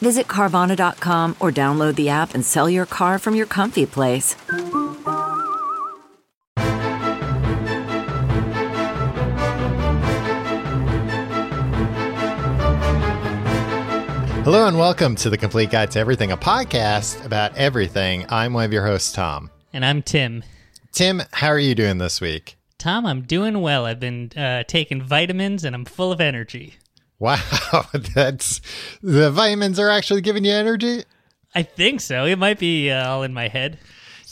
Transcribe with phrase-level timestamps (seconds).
[0.00, 4.34] Visit Carvana.com or download the app and sell your car from your comfy place.
[14.42, 18.26] Hello and welcome to the Complete Guide to Everything, a podcast about everything.
[18.30, 19.48] I'm one of your hosts, Tom.
[19.72, 20.42] And I'm Tim.
[20.90, 22.56] Tim, how are you doing this week?
[22.78, 23.84] Tom, I'm doing well.
[23.84, 26.78] I've been uh, taking vitamins and I'm full of energy.
[27.20, 27.38] Wow,
[28.14, 28.60] that's
[29.02, 31.04] the vitamins are actually giving you energy.
[31.54, 32.24] I think so.
[32.24, 33.78] It might be uh, all in my head.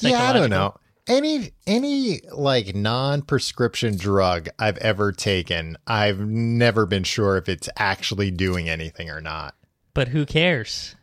[0.01, 0.75] Yeah, I don't know.
[1.07, 8.31] Any any like non-prescription drug I've ever taken, I've never been sure if it's actually
[8.31, 9.55] doing anything or not.
[9.95, 10.97] But who cares?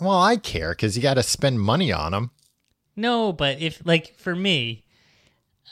[0.00, 2.30] Well, I care because you got to spend money on them.
[2.96, 4.84] No, but if like for me,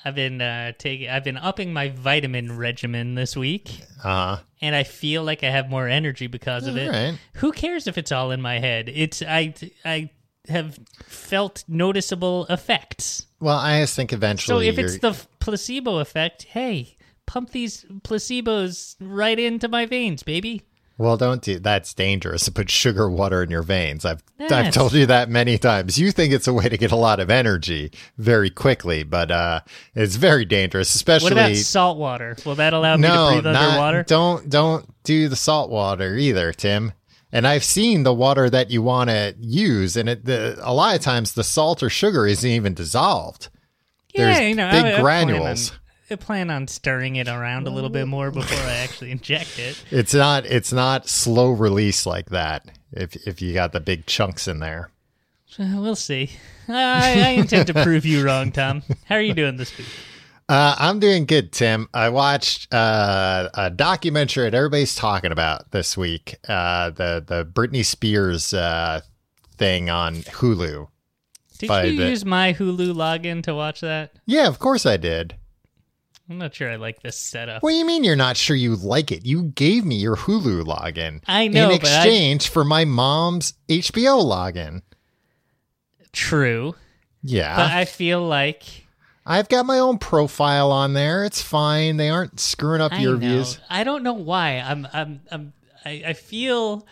[0.05, 4.85] I've been uh, taking, I've been upping my vitamin regimen this week, Uh, and I
[4.85, 6.87] feel like I have more energy because of it.
[6.87, 7.19] Alright.
[7.35, 8.89] Who cares if it's all in my head?
[8.89, 9.53] It's I
[9.85, 10.11] I
[10.49, 13.27] have felt noticeable effects.
[13.41, 14.67] well, I just think eventually.
[14.67, 16.97] So if it's you're- the f- placebo effect, hey,
[17.27, 20.63] pump these placebos right into my veins, baby.
[20.99, 24.05] Well, don't do that's dangerous to put sugar water in your veins.
[24.05, 25.99] I've I've told you that many times.
[25.99, 29.61] You think it's a way to get a lot of energy very quickly, but uh
[29.95, 32.37] it's very dangerous, especially What about salt water?
[32.45, 34.03] Will that allow me no, to breathe not- underwater?
[34.05, 36.93] Don't don't do the salt water either, Tim.
[37.35, 40.95] And I've seen the water that you want to use, and it the, a lot
[40.95, 43.49] of times the salt or sugar isn't even dissolved.
[44.15, 45.73] yeah, there's you know, big I, I granules.
[46.17, 49.11] Plan on, I plan on stirring it around a little bit more before I actually
[49.11, 49.83] inject it.
[49.91, 52.67] It's not it's not slow release like that.
[52.93, 54.91] If if you got the big chunks in there.
[55.59, 56.31] We'll see.
[56.69, 58.83] I, I intend to prove you wrong, Tom.
[59.05, 59.87] How are you doing this week?
[60.49, 61.89] Uh, I'm doing good, Tim.
[61.95, 66.37] I watched uh, a documentary that everybody's talking about this week.
[66.49, 69.01] Uh, the the Britney Spears uh,
[69.57, 70.89] thing on Hulu.
[71.59, 74.13] Did By you the- use my Hulu login to watch that?
[74.27, 75.37] Yeah, of course I did.
[76.33, 77.63] I'm not sure I like this setup.
[77.63, 79.27] What do you mean you're not sure you like it?
[79.27, 81.23] You gave me your Hulu login.
[81.27, 84.81] I know, in but I- exchange for my mom's HBO login.
[86.13, 86.75] True,
[87.23, 88.87] Yeah, but I feel like
[89.25, 91.25] I've got my own profile on there.
[91.25, 91.97] It's fine.
[91.97, 93.19] They aren't screwing up I your know.
[93.19, 93.59] views.
[93.71, 94.59] I don't know why.
[94.59, 95.53] I'm I'm I'm
[95.85, 96.87] I, I feel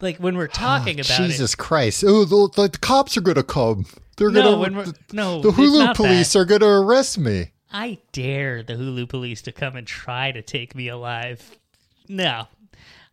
[0.00, 2.04] like when we're ah, talking about Jesus Christ!
[2.06, 3.86] Oh, the, the cops are gonna come.
[4.16, 4.30] They're.
[4.30, 4.58] No, gonna.
[4.58, 6.38] when we're no, the Hulu police that.
[6.40, 7.50] are going to arrest me.
[7.74, 11.58] I dare the Hulu police to come and try to take me alive.
[12.08, 12.46] No.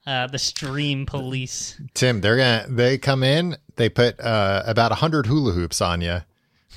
[0.06, 1.82] Uh, the stream police.
[1.96, 6.02] Tim, they're gonna they come in, they put uh, about a hundred hula hoops on
[6.02, 6.20] you,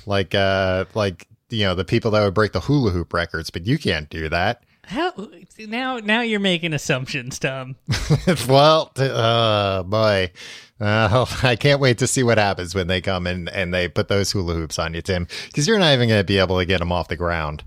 [0.06, 3.66] like uh, like you know the people that would break the hula hoop records, but
[3.66, 4.64] you can't do that.
[4.84, 5.12] How
[5.58, 5.98] now?
[5.98, 7.76] Now you're making assumptions, Tom.
[8.48, 10.32] well, uh, boy,
[10.80, 14.08] uh, I can't wait to see what happens when they come in and they put
[14.08, 16.66] those hula hoops on you, Tim, because you're not even going to be able to
[16.66, 17.62] get them off the ground.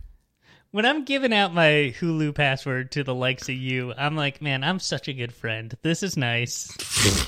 [0.77, 4.63] When I'm giving out my Hulu password to the likes of you, I'm like, man,
[4.63, 5.75] I'm such a good friend.
[5.81, 6.69] This is nice.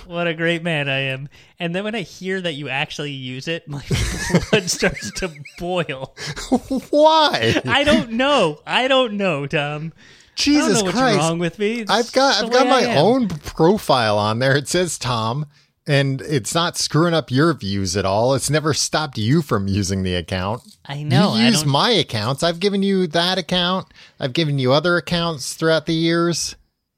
[0.06, 1.30] what a great man I am.
[1.58, 3.84] And then when I hear that you actually use it, my
[4.52, 6.16] blood starts to boil.
[6.92, 7.60] Why?
[7.66, 8.60] I don't know.
[8.68, 9.94] I don't know, Tom.
[10.36, 11.18] Jesus I don't know what's Christ!
[11.18, 11.80] wrong with me.
[11.80, 14.56] It's I've got I've got my own profile on there.
[14.58, 15.48] It says Tom,
[15.90, 18.36] and it's not screwing up your views at all.
[18.36, 20.62] It's never stopped you from using the account.
[20.86, 21.34] I know.
[21.34, 22.44] you I use my accounts.
[22.44, 23.88] I've given you that account.
[24.20, 26.56] I've given you other accounts throughout the years.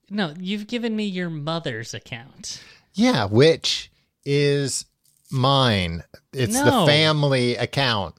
[0.10, 2.62] No, you've given me your mother's account.
[2.94, 3.90] Yeah, which
[4.26, 4.84] is
[5.32, 6.04] mine.
[6.34, 8.16] It's the family account.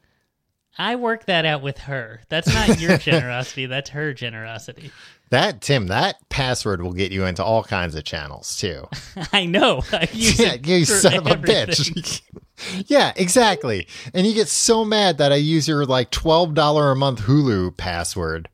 [0.79, 2.21] I work that out with her.
[2.29, 3.67] That's not your generosity.
[3.67, 4.91] That's her generosity.
[5.31, 8.89] That Tim, that password will get you into all kinds of channels too.
[9.33, 9.83] I know.
[9.93, 12.23] I yeah, it you son of a bitch.
[12.87, 13.87] yeah, exactly.
[14.15, 17.77] And you get so mad that I use your like twelve dollar a month Hulu
[17.77, 18.49] password.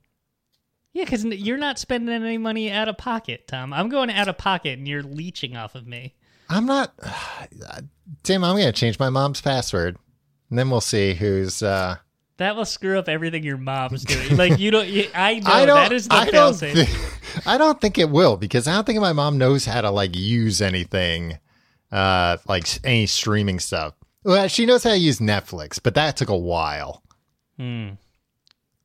[0.93, 3.73] Yeah, because you're not spending any money out of pocket, Tom.
[3.73, 6.15] I'm going out of pocket, and you're leeching off of me.
[6.49, 6.93] I'm not
[8.23, 9.97] Tim, I'm gonna change my mom's password.
[10.51, 11.97] And then we'll see who's uh
[12.39, 14.37] That will screw up everything your mom's doing.
[14.37, 14.89] Like you don't.
[14.89, 16.87] You, I know I don't that is the I don't, failsafe.
[16.87, 19.91] thi- I don't think it will because I don't think my mom knows how to
[19.91, 21.39] like use anything
[21.93, 23.95] uh like any streaming stuff.
[24.25, 27.03] Well, she knows how to use Netflix, but that took a while.
[27.59, 27.91] Hmm.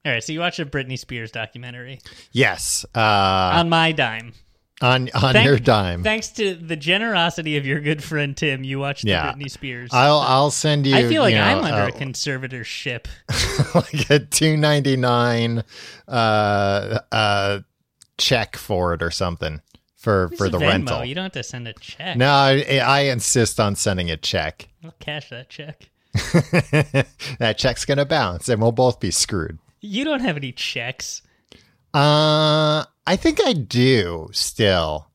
[0.05, 2.00] All right, so you watched a Britney Spears documentary
[2.33, 4.33] Yes, uh, on my dime.
[4.81, 6.04] On on Thank- your dime.
[6.04, 9.31] Thanks to the generosity of your good friend Tim, you watched Yeah.
[9.31, 9.90] the Britney Spears.
[9.94, 10.96] I'll I'll send you.
[10.96, 13.06] I feel like you know, I'm under uh, a conservatorship.
[13.75, 15.64] like a two ninety nine
[16.08, 17.60] uh uh
[18.18, 19.62] check for it or something
[19.96, 20.68] for for the Venmo.
[20.68, 21.06] rental.
[21.06, 22.18] You don't have to send a check.
[22.18, 24.68] No, I, I insist on sending a check.
[24.84, 25.90] I'll cash that check.
[27.40, 29.60] that check's gonna bounce, and we'll both be screwed.
[29.81, 31.22] You don't have any checks.
[31.94, 35.07] Uh, I think I do still.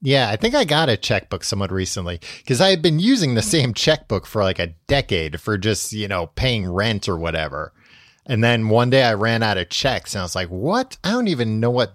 [0.00, 3.42] Yeah, I think I got a checkbook somewhat recently because I had been using the
[3.42, 7.72] same checkbook for like a decade for just, you know, paying rent or whatever.
[8.24, 10.96] And then one day I ran out of checks and I was like, what?
[11.02, 11.94] I don't even know what,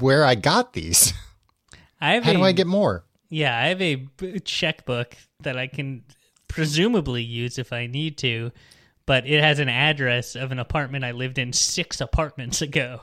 [0.00, 1.14] where I got these.
[2.00, 3.04] I have How a, do I get more?
[3.30, 4.06] Yeah, I have a
[4.44, 6.04] checkbook that I can
[6.48, 8.52] presumably use if I need to,
[9.06, 13.02] but it has an address of an apartment I lived in six apartments ago.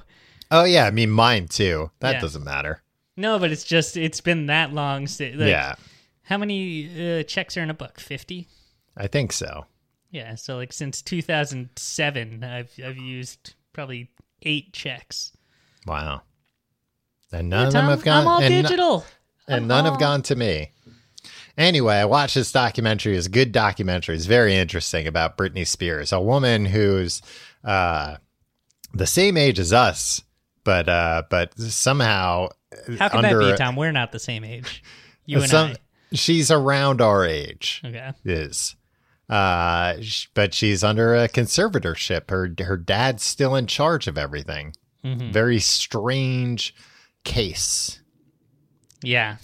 [0.51, 0.85] Oh, yeah.
[0.85, 1.91] I mean, mine too.
[1.99, 2.21] That Yeah.
[2.21, 2.81] doesn't matter.
[3.17, 5.07] No, but it's just it's been that long.
[5.07, 5.75] si- Like, yeah,
[6.23, 7.99] How many uh, checks are in a book?
[7.99, 8.47] Fifty.
[8.97, 9.65] I think so.
[10.11, 10.35] Yeah.
[10.35, 14.09] So like since 2007, I've I've used probably
[14.41, 15.31] eight checks.
[15.85, 16.21] Wow.
[17.31, 18.21] And none of Tom, them have gone.
[18.21, 19.05] I'm all and no- digital.
[19.47, 20.71] and none have gone to me.
[21.57, 23.15] Anyway, I watched this documentary.
[23.15, 24.15] It's a good documentary.
[24.15, 27.21] It's very interesting about Britney Spears, a woman who's
[27.63, 28.17] uh,
[28.93, 30.21] the same age as us,
[30.65, 32.49] but uh, but somehow
[32.99, 33.77] How can under that be, Tom?
[33.77, 34.83] We're not the same age.
[35.27, 35.75] You and some- I.
[36.15, 37.81] she's around our age.
[37.83, 38.11] Okay.
[38.23, 38.75] Is
[39.27, 39.95] uh,
[40.35, 42.29] but she's under a conservatorship.
[42.29, 44.75] Her her dad's still in charge of everything.
[45.03, 46.75] Very strange
[47.23, 48.01] case.
[49.03, 49.37] Yeah.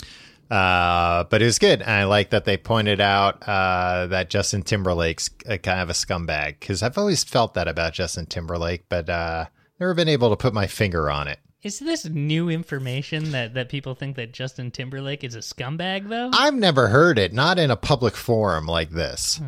[0.49, 1.81] Uh, but it was good.
[1.81, 5.93] And I like that they pointed out uh, that Justin Timberlake's a kind of a
[5.93, 9.45] scumbag because I've always felt that about Justin Timberlake, but uh,
[9.81, 11.39] never been able to put my finger on it.
[11.63, 16.31] Is this new information that, that people think that Justin Timberlake is a scumbag, though?
[16.33, 19.41] I've never heard it, not in a public forum like this.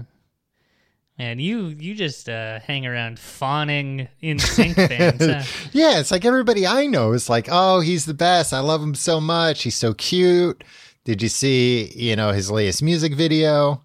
[1.18, 5.22] Man, you you just uh, hang around fawning NSYNC fans.
[5.22, 5.70] huh?
[5.72, 8.52] Yeah, it's like everybody I know is like, oh, he's the best.
[8.52, 9.62] I love him so much.
[9.62, 10.64] He's so cute.
[11.04, 13.84] Did you see, you know, his latest music video?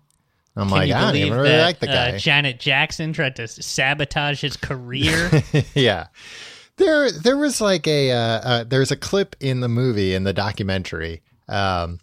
[0.59, 2.11] I'm Can like, you I don't believe even really that like the guy.
[2.11, 5.31] Uh, Janet Jackson tried to sabotage his career?
[5.75, 6.09] yeah.
[6.77, 10.33] There there was like a uh, uh there's a clip in the movie in the
[10.33, 12.01] documentary um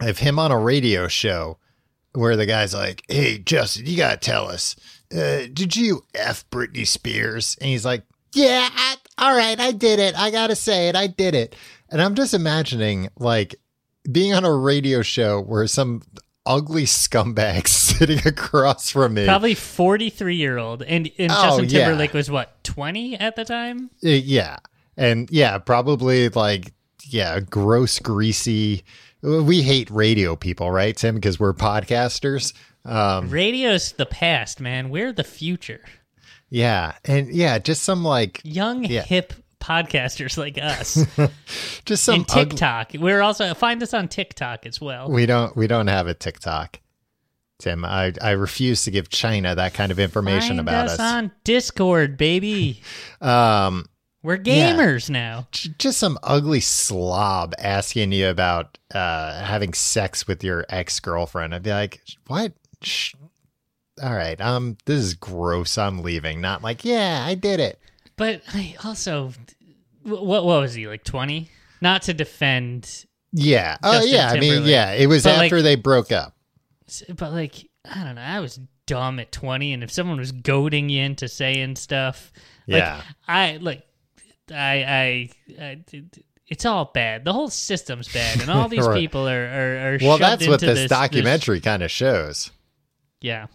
[0.00, 1.58] of him on a radio show
[2.14, 4.74] where the guy's like, "Hey Justin, you got to tell us.
[5.14, 9.98] Uh did you F Britney Spears?" And he's like, "Yeah, I, all right, I did
[9.98, 10.18] it.
[10.18, 10.96] I got to say it.
[10.96, 11.54] I did it."
[11.90, 13.54] And I'm just imagining like
[14.10, 16.02] being on a radio show where some
[16.46, 20.82] ugly scumbag sitting across from me Probably 43 year old.
[20.82, 21.84] And, and Oh, Justin yeah.
[21.86, 23.90] Timberlake was what, 20 at the time?
[24.04, 24.56] Uh, yeah
[24.96, 26.72] and yeah probably like
[27.04, 28.84] yeah gross greasy
[29.22, 32.52] we hate radio people right tim because we're podcasters
[32.84, 34.90] um Radio's the past, man.
[34.90, 35.80] We're the future.
[36.50, 39.02] yeah and yeah just some like Young, Yeah.
[39.02, 39.32] hip
[39.62, 41.06] podcasters like us.
[41.84, 42.92] just some and ugly- TikTok.
[42.98, 45.08] We're also, find us on TikTok as well.
[45.10, 46.80] we don't we don't have a tiktok
[47.58, 51.00] tim i i refuse to give china that kind of information Find about us us,
[51.00, 52.82] on Discord, baby.
[53.20, 53.86] um
[54.24, 54.74] We're Yeah.
[54.74, 55.46] gamers now.
[55.52, 61.70] just some ugly slob asking you about uh having sex with your ex-girlfriend i'd be
[61.70, 62.52] like what
[62.82, 63.14] Shh.
[64.02, 67.78] all right um this is gross i'm leaving not like yeah i did it
[68.22, 69.32] But I also,
[70.04, 71.48] what what was he like twenty?
[71.80, 75.62] Not to defend, yeah oh Justin yeah i mean yeah it was But, like- after
[75.62, 76.36] they broke up
[77.16, 78.20] but like I don't know.
[78.22, 82.30] I was dumb at twenty, and if someone was goading you into saying stuff,
[82.68, 83.02] like, Yeah.
[83.26, 83.82] I like,
[84.54, 84.84] I,
[85.58, 85.84] I, I,
[86.46, 87.24] it's all bad.
[87.24, 89.00] The whole system's bad, and all these Right.
[89.00, 92.52] people are are, are well that's what into this documentary kind of shows
[93.20, 93.46] yeah,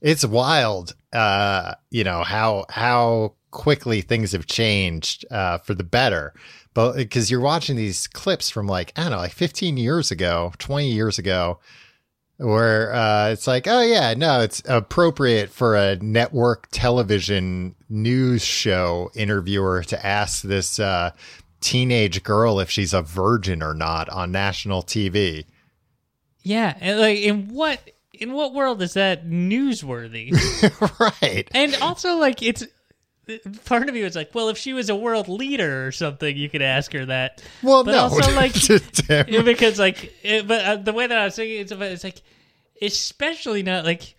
[0.00, 6.34] it's wild uh you know how how quickly things have changed uh for the better
[6.74, 10.52] but because you're watching these clips from like i don't know like 15 years ago
[10.58, 11.60] 20 years ago
[12.38, 19.10] where uh it's like oh yeah no it's appropriate for a network television news show
[19.14, 21.12] interviewer to ask this uh
[21.60, 25.44] teenage girl if she's a virgin or not on national tv
[26.42, 26.76] yeah.
[26.80, 27.80] And like, in what
[28.12, 30.32] in what world is that newsworthy?
[31.00, 32.64] right and also, like, it's
[33.64, 36.48] part of me was like, well, if she was a world leader or something, you
[36.48, 37.42] could ask her that.
[37.62, 41.36] well But no also, like, because like, it, but uh, the way that I was
[41.36, 42.22] thinking, it's, it's like
[42.80, 44.16] especially not like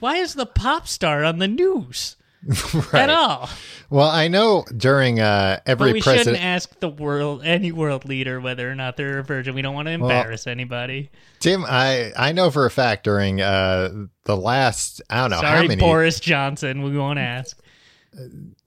[0.00, 2.16] why is the pop star on the news
[2.74, 2.94] right.
[2.94, 3.48] at all?
[3.90, 6.36] Well, I know during uh, But every we president.
[6.36, 9.54] shouldn't ask the world any world leader whether or not they're a virgin.
[9.54, 11.10] We don't want to embarrass anybody.
[11.40, 15.56] Tim, I I know for a fact during uh, the last I don't know how
[15.56, 16.82] Sorry, many Boris Johnson.
[16.82, 17.58] We won't ask.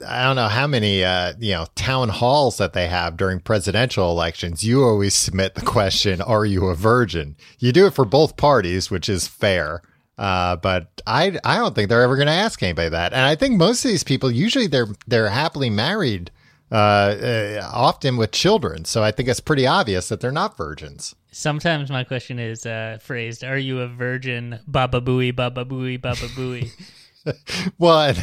[0.07, 4.09] I don't know how many uh, you know town halls that they have during presidential
[4.09, 4.63] elections.
[4.63, 8.89] You always submit the question, "Are you a virgin?" You do it for both parties,
[8.89, 9.81] which is fair.
[10.17, 13.13] Uh, but I I don't think they're ever going to ask anybody that.
[13.13, 16.31] And I think most of these people usually they're they're happily married,
[16.71, 18.85] uh, uh, often with children.
[18.85, 21.15] So I think it's pretty obvious that they're not virgins.
[21.31, 26.27] Sometimes my question is uh, phrased, "Are you a virgin?" Baba booey, baba booey, baba
[26.29, 26.71] booey.
[27.77, 28.13] Well,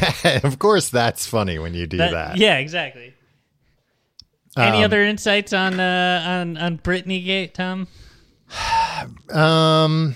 [0.43, 2.37] of course that's funny when you do that.
[2.37, 3.13] Yeah, exactly.
[4.57, 7.87] Any Um, other insights on uh, on on Britney Gate, Tom?
[9.33, 10.15] Um,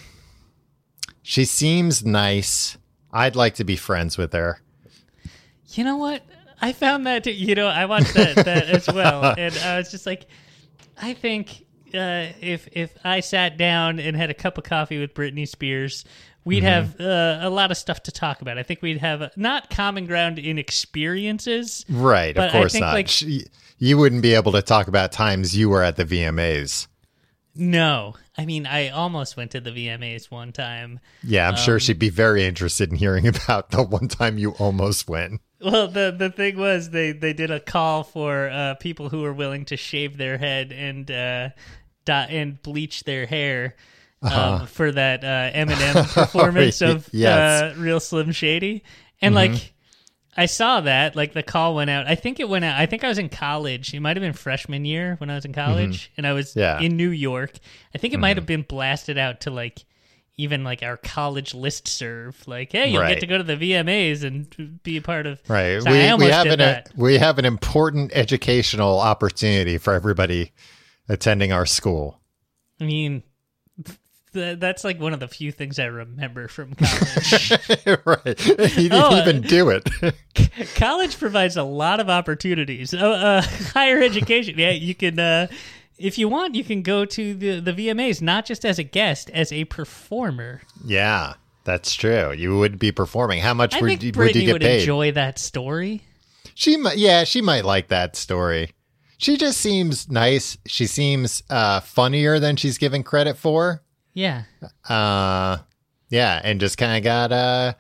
[1.24, 2.78] she seems nice.
[3.12, 4.60] I'd like to be friends with her.
[5.70, 6.22] You know what?
[6.62, 7.32] I found that too.
[7.32, 10.28] You know, I watched that that as well, and I was just like,
[11.02, 15.14] I think uh, if if I sat down and had a cup of coffee with
[15.14, 16.06] Britney Spears,
[16.46, 17.00] we'd Mm-hmm.
[17.02, 18.58] have uh, a lot of stuff to talk about.
[18.58, 22.94] I think we'd have uh, not common ground in experiences, Right, of course think, not.
[22.94, 23.10] like-
[23.78, 26.88] you wouldn't be able to talk about times you were at the VMAs.
[27.58, 31.00] No, I mean I almost went to the VMAs one time.
[31.24, 34.52] Yeah, I'm Um, sure she'd be very interested in hearing about the one time you
[34.52, 35.42] almost went.
[35.62, 39.34] Well, the the thing was they they did a call for uh, people who were
[39.34, 41.50] willing to shave their head and uh,
[42.08, 43.76] and bleach their hair
[44.32, 47.62] um, for that uh, Eminem performance of Yes.
[47.62, 48.84] uh, Real Slim Shady,
[49.22, 49.74] and like.
[50.38, 52.08] I saw that, like the call went out.
[52.08, 52.78] I think it went out.
[52.78, 53.94] I think I was in college.
[53.94, 56.78] It might have been freshman year when I was in college, and I was Yeah.
[56.82, 57.54] in New York.
[57.94, 59.86] I think it might have been blasted out to like
[60.36, 62.46] even like our college list serve.
[62.50, 63.12] Like, hey, you'll Right.
[63.14, 65.40] get to go to the VMAs and be a part of.
[65.48, 65.82] Right.
[65.82, 66.92] So we, we have an that.
[66.98, 70.52] we have an important educational opportunity for everybody
[71.08, 72.20] attending our school.
[72.82, 73.24] I mean,
[74.36, 77.52] th- that's like one of the few things I remember from college.
[78.06, 78.40] right.
[78.40, 79.90] He didn't Oh, uh, even do it.
[80.76, 82.94] college provides a lot of opportunities.
[82.94, 83.42] Uh, uh,
[83.74, 85.18] higher education, yeah, you can.
[85.20, 85.48] Uh,
[85.98, 89.30] if you want, you can go to the the VMAs not just as a guest,
[89.32, 90.62] as a performer.
[90.86, 92.32] yeah, that's true.
[92.34, 93.40] You would be performing.
[93.42, 94.80] How much I would, think you, Britney would you get would paid?
[94.82, 96.04] enjoy that story.
[96.54, 98.72] She might, yeah, she might like that story.
[99.18, 100.58] She just seems nice.
[100.68, 103.82] She seems uh, funnier than she's given credit for.
[104.16, 104.44] Yeah,
[104.90, 105.58] Uh,
[106.10, 107.74] yeah, and just kind of got uh,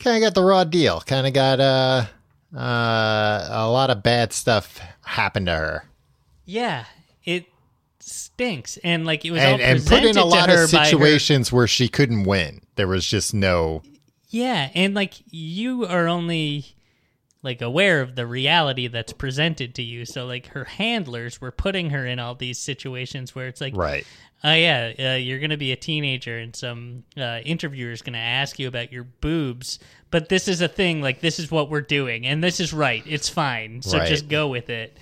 [0.00, 1.00] kind of got the raw deal.
[1.00, 2.06] Kind of got uh,
[2.54, 5.84] uh, a lot of bad stuff happened to her,
[6.44, 6.84] yeah,
[7.24, 7.46] it
[8.00, 10.84] stinks, and like it was all and and put in a lot of by her-
[10.84, 12.60] situations where she couldn't win.
[12.74, 13.82] There was just no.
[14.30, 16.73] Yeah, and like you are only
[17.44, 20.04] like aware of the reality that's presented to you.
[20.06, 24.04] So like her handlers were putting her in all these situations where it's like, Right.
[24.42, 28.58] oh yeah, uh, you're gonna be a teenager, and some uh, interviewer is gonna ask
[28.58, 29.78] you about your boobs.
[30.10, 31.02] But this is a thing.
[31.02, 33.02] Like this is what we're doing, and this is right.
[33.06, 33.82] It's fine.
[33.82, 34.08] So Right.
[34.08, 34.96] just go with it.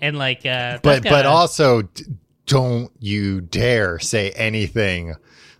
[0.00, 2.04] And like, uh, But that's but also, d-
[2.46, 5.14] don't you dare say anything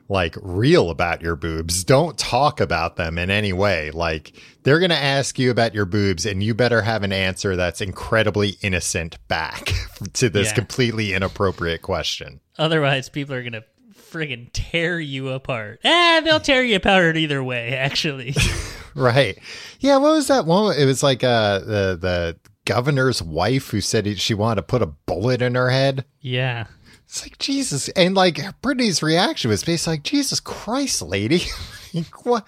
[0.08, 1.84] like real about your boobs.
[1.84, 3.90] Don't talk about them in any way.
[3.90, 7.56] Like they're going to ask you about your boobs and you better have an answer
[7.56, 9.72] that's incredibly innocent back
[10.14, 10.54] to this Yeah.
[10.54, 12.40] completely inappropriate question.
[12.58, 13.62] Otherwise, people are gonna
[14.10, 15.80] friggin' tear you apart.
[15.84, 17.68] Ah, they'll tear you apart either way.
[17.76, 18.34] Actually,
[18.94, 19.38] Right.
[19.80, 20.74] Yeah, what was that one?
[20.76, 24.86] It was like uh the the governor's wife who said she wanted to put a
[24.86, 26.04] bullet in her head.
[26.20, 26.66] yeah.
[27.08, 31.44] It's like Jesus, and like Britney's reaction was basically like, "Jesus Christ, lady,
[32.22, 32.44] what?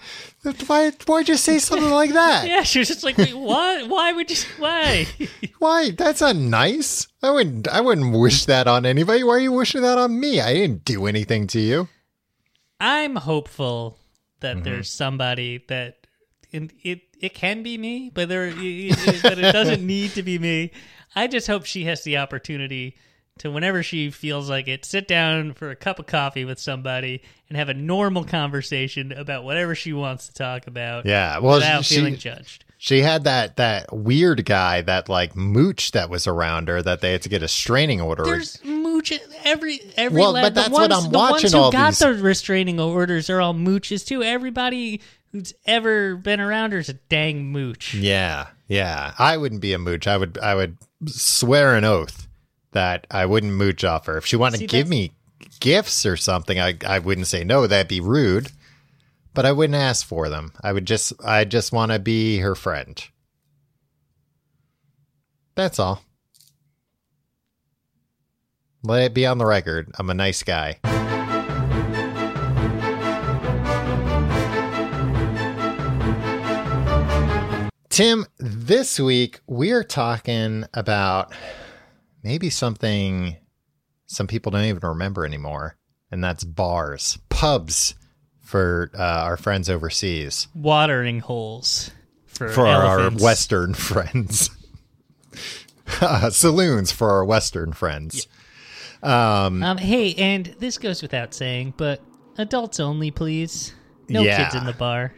[0.67, 0.91] Why?
[1.07, 2.45] Why'd you say something like that?
[2.47, 3.89] Yeah, she was just like, Wait, what?
[3.89, 4.37] Why would you?
[4.59, 5.07] Why?
[5.59, 5.89] Why?
[5.89, 7.07] That's not nice.
[7.23, 7.67] I wouldn't.
[7.69, 9.23] I wouldn't wish that on anybody.
[9.23, 10.39] Why are you wishing that on me?
[10.39, 11.89] I didn't do anything to you.
[12.79, 13.97] I'm hopeful
[14.41, 14.63] that Mm-hmm.
[14.63, 16.05] there's somebody that
[16.53, 20.21] and it it can be me, but there it, it, but it doesn't need to
[20.23, 20.71] be me.
[21.15, 22.95] I just hope she has the opportunity
[23.39, 27.21] to whenever she feels like it, sit down for a cup of coffee with somebody
[27.49, 31.05] and have a normal conversation about whatever she wants to talk about.
[31.05, 31.39] Yeah.
[31.39, 32.65] Well, without she feeling judged.
[32.77, 37.13] she had that that weird guy that like mooch that was around her that they
[37.13, 38.23] had to get a straining order.
[38.23, 39.11] There's mooch
[39.43, 40.19] every every.
[40.21, 41.99] Well, la- but the that's what ones- I'm the watching ones who all got these-
[41.99, 44.21] the restraining orders are all mooches too.
[44.21, 47.93] Everybody who's ever been around her is a dang mooch.
[47.95, 49.13] Yeah, yeah.
[49.17, 50.05] I wouldn't be a mooch.
[50.05, 52.27] I would I would swear an oath
[52.71, 54.17] that I wouldn't mooch off her.
[54.17, 55.11] If she wanted to give me
[55.59, 57.67] gifts or something, I I wouldn't say no.
[57.67, 58.51] That'd be rude.
[59.33, 60.51] but I wouldn't ask for them.
[60.63, 63.01] I would just I just want to be her friend.
[65.55, 66.03] That's all.
[68.83, 69.91] Let it be on the record.
[69.99, 70.79] I'm a nice guy.
[77.89, 81.33] Tim, this week we're talking about
[82.23, 83.37] maybe something
[84.05, 85.77] some people don't even remember anymore,
[86.11, 87.95] and that's bars, pubs
[88.41, 91.91] for uh, our friends overseas, Watering holes
[92.25, 93.09] for, for our.
[93.11, 94.49] Western friends,
[96.01, 98.27] uh, saloons for our Western friends.
[99.03, 102.01] Um, hey, and this goes without saying, but
[102.37, 103.73] adults only, please.
[104.09, 104.43] No Yeah.
[104.43, 105.13] kids in the bar.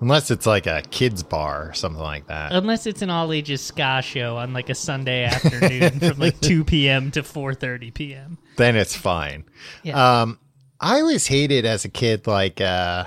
[0.00, 2.52] Unless it's like a kids bar or something like that.
[2.52, 6.64] Unless it's an all ages ska show on like a Sunday afternoon from like 2
[6.64, 7.10] p.m.
[7.10, 8.38] to 4:30 p.m.
[8.56, 9.44] then it's fine.
[9.82, 10.20] Yeah.
[10.22, 10.38] Um,
[10.80, 13.06] I always hated as a kid, like, uh,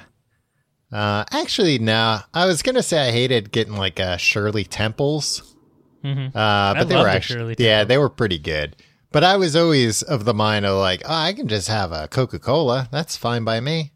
[0.91, 5.55] uh, actually, no, I was gonna say I hated getting like uh, Shirley Temples,
[6.03, 6.35] Mhm.
[6.35, 8.75] uh, but they were love the actually, yeah, they were pretty good.
[9.13, 12.09] But I was always of the mind of like, oh, I can just have a
[12.09, 12.89] Coca Cola.
[12.91, 13.91] That's fine by me.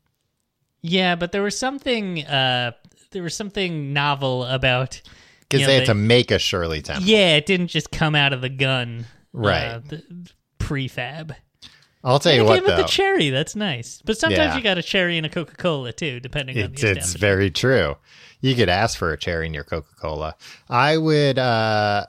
[0.81, 2.71] Yeah, but there was something uh
[3.15, 5.01] there was something novel about
[5.41, 7.05] Because you know, they had to make a Shirley Temple.
[7.07, 9.05] Yeah, it didn't just come out of the gun.
[9.33, 9.63] Right.
[9.65, 10.03] Uh, the
[10.59, 11.35] prefab.
[12.03, 12.81] I'll tell It you came what, with though.
[12.83, 13.29] the cherry.
[13.31, 14.01] That's nice.
[14.05, 14.57] But sometimes Yeah.
[14.57, 17.95] you got a cherry and a Coca Cola too, depending on the it's very true.
[18.41, 20.35] You could ask for a cherry in your Coca Cola.
[20.69, 21.39] I would.
[21.39, 22.05] uh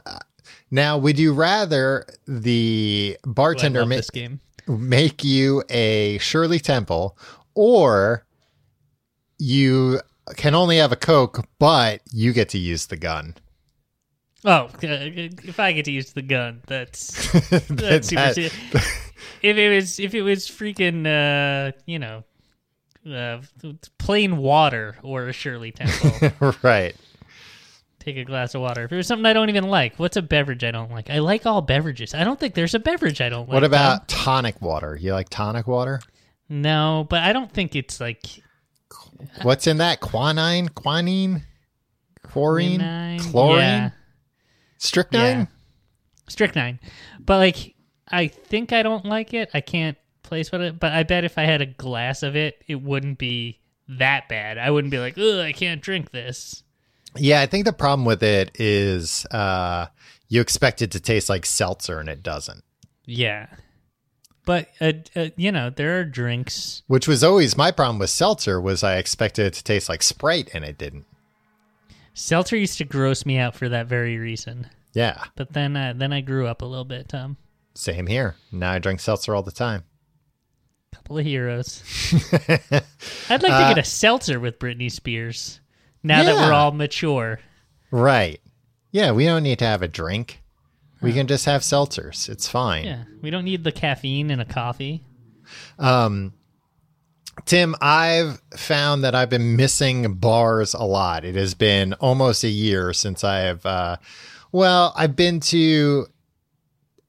[0.70, 7.16] Now, would you rather the bartender love ma- make you a Shirley Temple,
[7.54, 8.26] or
[9.38, 10.00] you
[10.36, 13.34] can only have a Coke, but you get to use the gun?
[14.44, 17.32] Oh, if I get to use the gun, that's
[17.68, 18.20] that's super.
[18.32, 19.02] That-
[19.42, 22.24] if it was if it was freaking uh you know
[23.10, 23.40] uh
[23.98, 26.94] plain water or a Shirley Temple, right.
[27.98, 28.84] take a glass of water.
[28.84, 31.10] If it was something I don't even like, what's a beverage I don't like?
[31.10, 32.14] I like all beverages.
[32.14, 33.54] I don't think there's a beverage I don't like.
[33.54, 34.96] What about tonic water?
[35.00, 36.00] You like tonic water?
[36.48, 38.24] No, but I don't think it's like
[39.42, 40.00] What's in that?
[40.00, 40.68] Quinine?
[40.68, 41.42] Quinine?
[42.22, 42.78] Chlorine?
[42.78, 43.20] quinine.
[43.20, 43.58] Chlorine?
[43.58, 43.90] Yeah.
[44.78, 45.38] Strychnine?
[45.38, 45.46] Yeah.
[46.28, 46.80] Strychnine.
[47.20, 47.74] But like
[48.08, 49.50] I think I don't like it.
[49.54, 52.62] I can't place what it but I bet if I had a glass of it,
[52.66, 54.58] it wouldn't be that bad.
[54.58, 56.62] I wouldn't be like, ugh, I can't drink this.
[57.16, 59.86] Yeah, I think the problem with it is uh,
[60.28, 62.62] you expect it to taste like seltzer and it doesn't,
[63.04, 63.46] Yeah.
[64.46, 66.82] But uh, uh, you know, there are drinks.
[66.86, 70.48] which was always my problem with seltzer was I expected it to taste like Sprite
[70.54, 71.04] and it didn't.
[72.14, 74.68] Seltzer used to gross me out for that very reason.
[74.94, 77.36] Yeah, But then uh, then I grew up a little bit, Tom.
[77.74, 78.36] same here.
[78.50, 79.84] Now I drink seltzer all the time.
[80.94, 81.82] Couple of heroes.
[82.48, 85.60] I'd like to get a seltzer with Britney Spears.
[86.02, 87.40] Now that we're all mature.
[87.90, 88.40] Right.
[88.92, 90.40] Yeah, we don't need to have a drink.
[91.02, 92.28] We can just have seltzers.
[92.28, 92.84] It's fine.
[92.84, 93.04] Yeah.
[93.20, 95.04] We don't need the caffeine in a coffee.
[95.78, 96.32] Um,
[97.44, 101.24] Tim, I've found that I've been missing bars a lot.
[101.24, 103.96] It has been almost a year since I have, uh,
[104.52, 106.06] well, I've been to,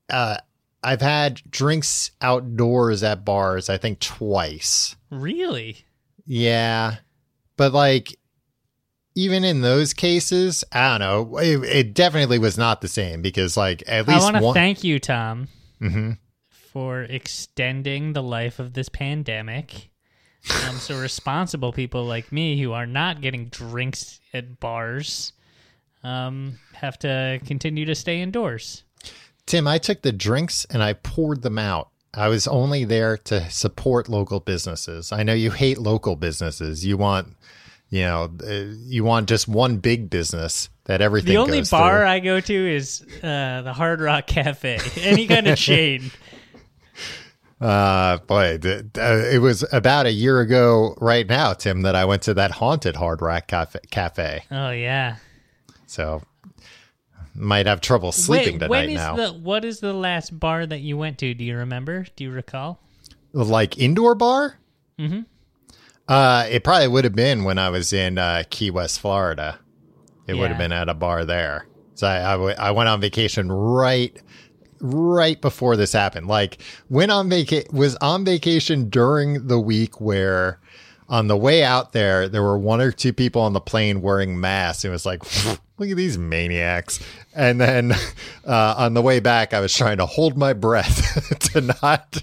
[0.09, 0.37] uh,
[0.83, 4.95] I've had drinks outdoors at bars, I think twice.
[5.09, 5.85] Really?
[6.25, 6.97] Yeah.
[7.55, 8.19] But like,
[9.17, 10.99] even in those cases, I don't
[11.31, 11.37] know.
[11.39, 14.53] It, it definitely was not the same because, like, at least I want to one.
[14.53, 15.47] thank you, Tom,
[15.81, 16.19] Mhm.
[16.51, 19.89] for extending the life of this pandemic.
[20.67, 25.33] Um, so responsible people like me who are not getting drinks at bars
[26.03, 28.83] um, have to continue to stay indoors.
[29.47, 31.89] Tim, I took the drinks and I poured them out.
[32.13, 35.11] I was only there to support local businesses.
[35.11, 36.85] I know you hate local businesses.
[36.85, 37.35] You want,
[37.89, 38.51] you know, uh,
[38.85, 41.29] you want just one big business that everything.
[41.33, 42.07] The only bar through.
[42.07, 44.79] I go to is uh, the Hard Rock Cafe.
[45.01, 46.11] Any kind of chain.
[47.59, 52.05] Uh, boy, th- uh, it was about a year ago right now, Tim, that I
[52.05, 53.79] went to that haunted Hard Rock Cafe.
[53.89, 54.43] cafe.
[54.51, 55.15] Oh yeah.
[55.87, 56.21] So
[57.33, 59.15] might have trouble sleeping Wait, when tonight is now.
[59.15, 61.33] the what is the last bar that you went to?
[61.33, 62.05] Do you remember?
[62.15, 62.79] Do you recall?
[63.33, 64.57] like indoor bar?
[64.99, 65.25] Mhm.
[66.07, 69.59] Uh, it probably would have been when I was in uh, Key West, Florida.
[70.25, 71.67] It would have been at a bar there.
[71.95, 74.15] So I, I, w- I went on vacation right
[74.79, 76.27] right before this happened.
[76.27, 80.59] Like went on vaca- was on vacation during the week where
[81.09, 84.39] on the way out there, there were one or two people on the plane wearing
[84.39, 84.83] masks.
[84.83, 85.23] And it was like,
[85.77, 86.99] look at these maniacs.
[87.35, 87.93] And then
[88.45, 92.17] uh, on the way back, I was trying to hold my breath to not.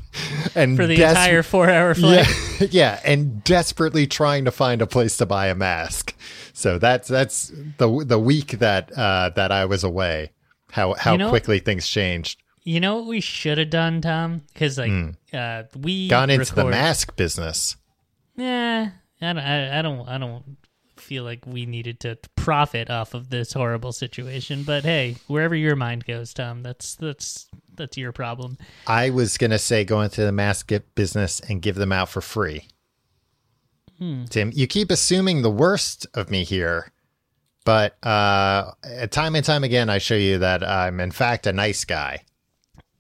[0.55, 2.27] And For the des- entire four hour flight.
[2.61, 6.15] yeah, yeah, and desperately trying to find a place to buy a mask.
[6.53, 10.31] So that's that's the the week that uh, that I was away.
[10.71, 12.41] How how You know- quickly things changed.
[12.67, 14.43] You know what we should have done, Tom?
[14.53, 14.91] Because like
[15.35, 16.09] uh, we.
[16.09, 17.77] Gone into the mask business.
[18.37, 20.57] Yeah, I don't, I, I don't, I don't
[20.97, 24.63] feel like we needed to profit off of this horrible situation.
[24.65, 28.59] But hey, wherever your mind goes, Tom, that's that's that's your problem.
[28.87, 32.69] I was gonna say go into the mask business and give them out for free.
[34.27, 36.93] Tim, you keep assuming the worst of me here,
[37.65, 38.73] but uh,
[39.11, 42.25] time and time again, I show you that I'm in fact a nice guy.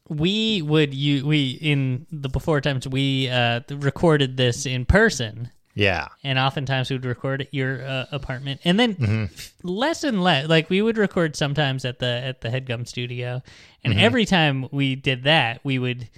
[0.09, 5.51] We would you we in the before times we uh, recorded this in person.
[5.77, 9.25] Yeah, and oftentimes we would record at your uh, apartment and then Mm-hmm.
[9.67, 13.43] less and less like we would record sometimes at the at the headgum studio
[13.83, 14.03] and Mm-hmm.
[14.05, 16.09] every time we did that we would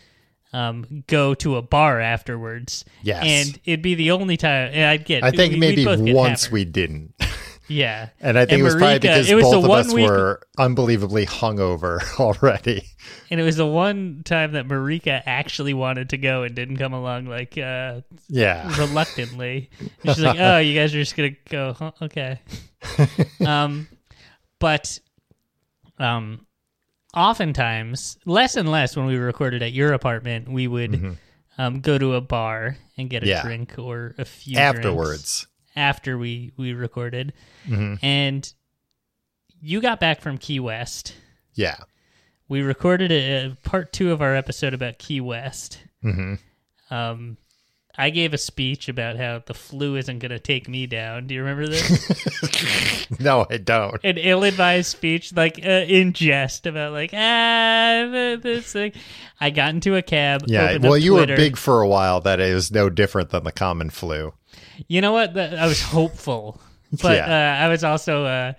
[0.53, 3.23] um, go to a bar afterwards Yes.
[3.25, 6.53] and it'd be the only time i'd get I think we- maybe once hammered.
[6.53, 7.15] we didn't.
[7.69, 11.27] yeah And I think it was probably because was both of us week- were unbelievably
[11.27, 12.83] hungover already.
[13.31, 16.93] and it was the one time that marika actually wanted to go and didn't come
[16.93, 18.73] along like uh Yeah.
[18.79, 19.71] reluctantly.
[19.81, 21.73] And she's like, "Oh, you guys are just gonna go?
[21.73, 21.93] Huh?
[22.03, 22.41] Okay."
[23.47, 23.89] um,
[24.61, 24.99] but
[25.99, 26.47] um,
[27.15, 31.17] oftentimes, less and less when we recorded at your apartment, we would
[31.59, 33.31] um go to a bar and get a Mm-hmm.
[33.31, 33.43] Yeah.
[33.43, 35.47] drink or a few drinks Afterwards.
[35.77, 37.33] After we we recorded,
[37.69, 37.95] Mm-hmm.
[38.05, 38.53] and
[39.61, 41.15] you got back from Key West.
[41.55, 41.77] Yeah.
[42.49, 45.81] We recorded a, a part two of our episode about Key West.
[46.03, 46.35] hmm
[46.91, 47.37] Um,
[47.99, 51.27] I gave a speech about how the flu isn't going to take me down.
[51.27, 53.07] Do you remember this?
[53.21, 53.99] No, I don't.
[54.05, 58.93] An ill-advised speech, like uh, in jest, about like ah this thing.
[59.41, 60.43] I got into a cab.
[60.47, 60.79] Yeah.
[60.79, 64.35] Well, you were big for a while That is no different than the common flu.
[64.89, 65.39] You know what?
[65.39, 66.61] I was hopeful,
[67.03, 67.59] but Yeah.
[67.61, 68.53] uh, I was also, uh,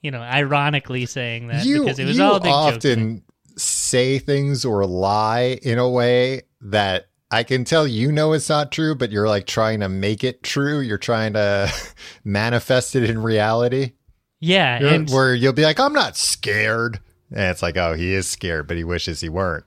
[0.00, 2.54] you know, ironically saying that You, because it was all a big joke.
[2.76, 3.22] often
[3.56, 8.70] say things or lie in a way that I can tell you know it's not
[8.70, 10.80] true, but you're like trying to make it true.
[10.80, 11.72] You're trying to
[12.24, 13.92] manifest it in reality.
[14.40, 16.98] Yeah, and where you'll be like, I'm not scared.
[17.30, 19.64] And it's like, oh, he is scared, but he wishes he weren't.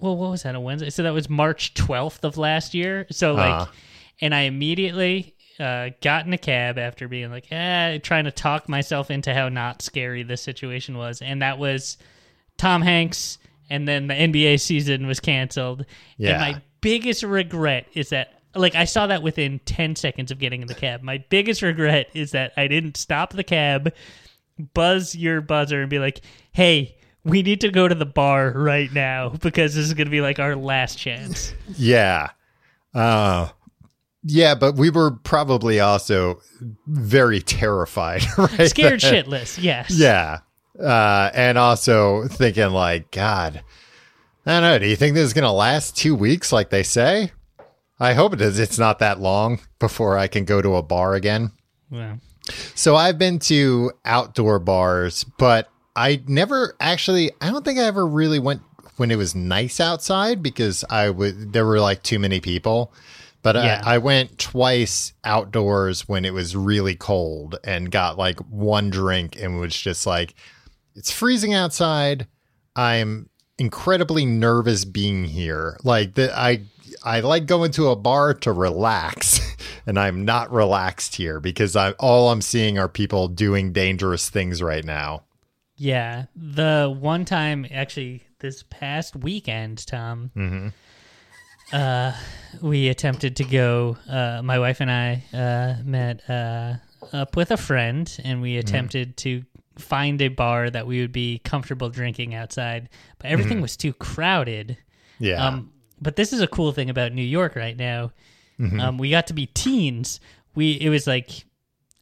[0.00, 0.54] well, what was that?
[0.54, 0.90] A Wednesday?
[0.90, 3.06] So that was March twelfth of last year.
[3.10, 3.66] So like, Uh-huh.
[4.20, 8.68] and I immediately uh, got in a cab after being like, eh, trying to talk
[8.68, 11.96] myself into how not scary this situation was, and that was
[12.56, 13.38] Tom Hanks.
[13.70, 15.86] And then the NBA season was canceled.
[16.18, 16.32] Yeah.
[16.32, 20.60] And my biggest regret is that, like, I saw that within 10 seconds of getting
[20.60, 21.02] in the cab.
[21.02, 23.92] My biggest regret is that I didn't stop the cab,
[24.74, 26.20] buzz your buzzer, and be like,
[26.52, 30.10] hey, we need to go to the bar right now because this is going to
[30.10, 31.54] be like our last chance.
[31.76, 32.28] Yeah.
[32.92, 33.48] Uh,
[34.22, 36.42] yeah, but we were probably also
[36.86, 38.68] very terrified, right?
[38.68, 39.24] Scared then.
[39.24, 39.90] shitless, yes.
[39.90, 40.40] Yeah.
[40.78, 43.62] Uh, and also thinking like, God,
[44.46, 44.78] I don't know.
[44.78, 47.32] Do you think this is going to last two weeks like they say?
[47.98, 48.58] I hope it is.
[48.58, 51.52] It's not that long before I can go to a bar again.
[51.90, 52.18] Well,
[52.74, 58.06] So I've been to outdoor bars, but I never actually, I don't think I ever
[58.06, 58.62] really went
[58.96, 62.92] when it was nice outside because I would, there were like too many people.
[63.42, 63.80] But Yeah.
[63.84, 69.40] I, I went twice outdoors when it was really cold and got like one drink
[69.40, 70.34] and was just like,
[70.96, 72.26] it's freezing outside.
[72.76, 73.28] I'm
[73.58, 75.76] incredibly nervous being here.
[75.84, 76.62] Like the, I,
[77.04, 79.40] I like going to a bar to relax,
[79.86, 84.62] and I'm not relaxed here because I all I'm seeing are people doing dangerous things
[84.62, 85.24] right now.
[85.76, 86.26] yeah.
[86.36, 90.68] The one time, actually, this past weekend, Tom, Mm-hmm.
[91.72, 92.12] uh,
[92.62, 93.96] we attempted to go.
[94.08, 96.74] Uh, my wife and I uh, met uh,
[97.12, 99.42] up with a friend, and we attempted to
[99.76, 104.76] find a bar that we would be comfortable drinking outside, but everything was too crowded.
[105.18, 108.12] Yeah, Um, but this is a cool thing about New York right now.
[108.60, 110.20] Um, we got to be teens.
[110.54, 111.44] We it was like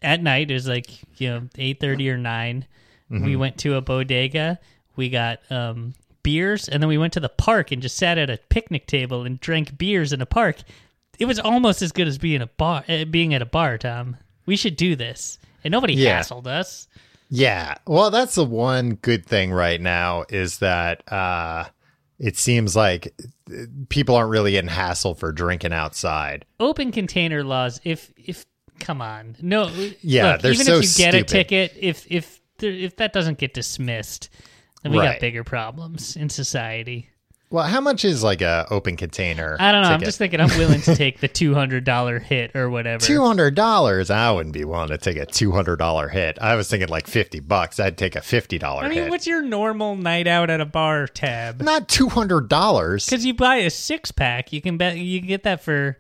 [0.03, 0.51] at night.
[0.51, 2.67] It was like you know eight thirty or 9
[3.11, 4.59] We went to a bodega.
[4.97, 8.29] We got um, beers, and then we went to the park and just sat at
[8.31, 10.57] a picnic table and drank beers in a park.
[11.19, 13.79] It was almost as good as being a bar, uh, being at a bar.
[13.79, 16.21] Tom, we should do this, and nobody Yeah.
[16.21, 16.89] hassled us.
[17.35, 17.77] Yeah.
[17.87, 21.65] Well, that's the one good thing right now is that uh,
[22.19, 23.15] it seems like
[23.51, 23.55] uh,
[23.89, 26.45] people aren't really getting hassled for drinking outside.
[26.61, 27.81] Open container laws.
[27.85, 28.45] If if
[28.81, 29.71] come on, no.
[30.03, 33.15] Yeah, look, they're even so if you get a ticket, if if there- if that
[33.15, 34.29] doesn't get dismissed,
[34.83, 37.09] then we got bigger problems in society.
[37.53, 39.59] Well, how much is like a open container?
[39.61, 39.91] I don't know.
[39.91, 43.05] I'm just thinking I'm willing to take the two hundred dollar hit or whatever.
[43.05, 44.09] Two hundred dollars.
[44.09, 46.39] I wouldn't be willing to take a two hundred dollar hit.
[46.41, 47.79] I was thinking like fifty bucks.
[47.79, 49.11] I'd take a fifty dollar I mean, hit.
[49.11, 51.61] what's your normal night out at a bar tab?
[51.61, 53.05] Not two hundred dollars.
[53.05, 55.99] Because you buy a six pack, you can bet you can get that for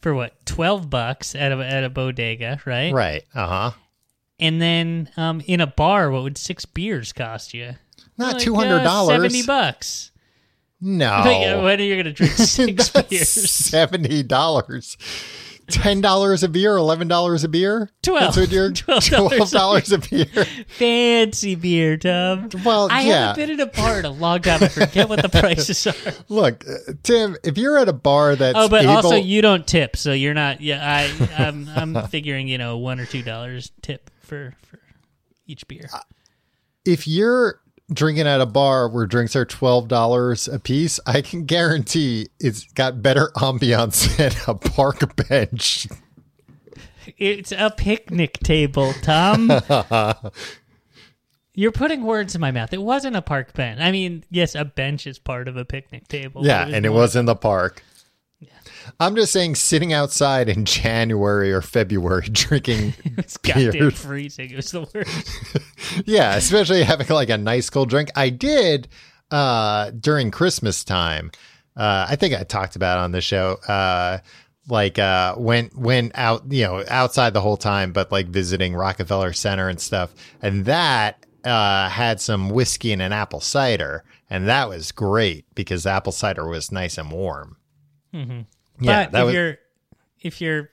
[0.00, 2.94] for what twelve bucks at a at a bodega, right?
[2.94, 3.24] Right.
[3.34, 3.70] Uh huh.
[4.40, 7.74] And then um, in a bar, what would six beers cost you?
[8.16, 9.16] Not Like, two uh, hundred dollars.
[9.16, 10.12] Seventy bucks.
[10.86, 11.10] No.
[11.24, 13.30] Like, when are you gonna drink six beers?
[13.30, 14.98] Seventy dollars.
[15.66, 16.76] Ten dollars a beer.
[16.76, 17.90] Eleven dollars a beer.
[18.02, 18.20] Twelve.
[18.20, 18.70] That's what you're.
[18.70, 20.44] $12 a beer.
[20.68, 22.50] Fancy beer, Tom.
[22.62, 23.28] Well, I yeah.
[23.28, 24.62] haven't been in a bar in a long time.
[24.62, 25.94] I forget what the prices are.
[26.28, 29.66] Look, uh, Tim, if you're at a bar that's Oh, but able, also you don't
[29.66, 30.60] tip, so you're not.
[30.60, 34.78] Yeah, I, I'm, I'm figuring you know one or two dollars tip for for
[35.46, 35.88] each beer.
[36.84, 37.60] if you're
[37.92, 42.64] drinking at a bar where drinks are twelve dollars a piece, I can guarantee it's
[42.72, 45.86] got better ambiance than a park bench.
[47.18, 49.52] It's a picnic table, Tom.
[51.56, 52.72] You're putting words in my mouth.
[52.72, 53.80] It wasn't a park bench.
[53.80, 56.44] I mean, yes, a bench is part of a picnic table.
[56.44, 57.84] Yeah, and it was in the park.
[59.00, 64.50] I'm just saying, sitting outside in January or February drinking, It's goddamn freezing.
[64.50, 66.06] It was the worst.
[66.06, 68.10] yeah, especially having like a nice cold drink.
[68.14, 68.88] I did
[69.30, 71.30] uh, during Christmas time.
[71.76, 73.54] Uh, I think I talked about it on the show.
[73.66, 74.18] Uh,
[74.68, 79.32] like uh, went went out, you know, outside the whole time, but like visiting Rockefeller
[79.32, 84.68] Center and stuff, and that uh, had some whiskey and an apple cider, and that
[84.68, 87.56] was great because apple cider was nice and warm.
[88.14, 88.40] Mm-hmm.
[88.84, 89.58] Yeah, but if was you're
[90.20, 90.70] if you're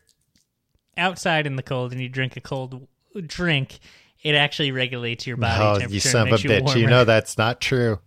[0.98, 2.88] outside in the cold and you drink a cold
[3.26, 3.80] drink,
[4.22, 5.94] it actually regulates your body oh, temperature.
[5.94, 6.62] you son of a makes bitch!
[6.64, 6.80] warmer.
[6.80, 8.00] You know that's not true.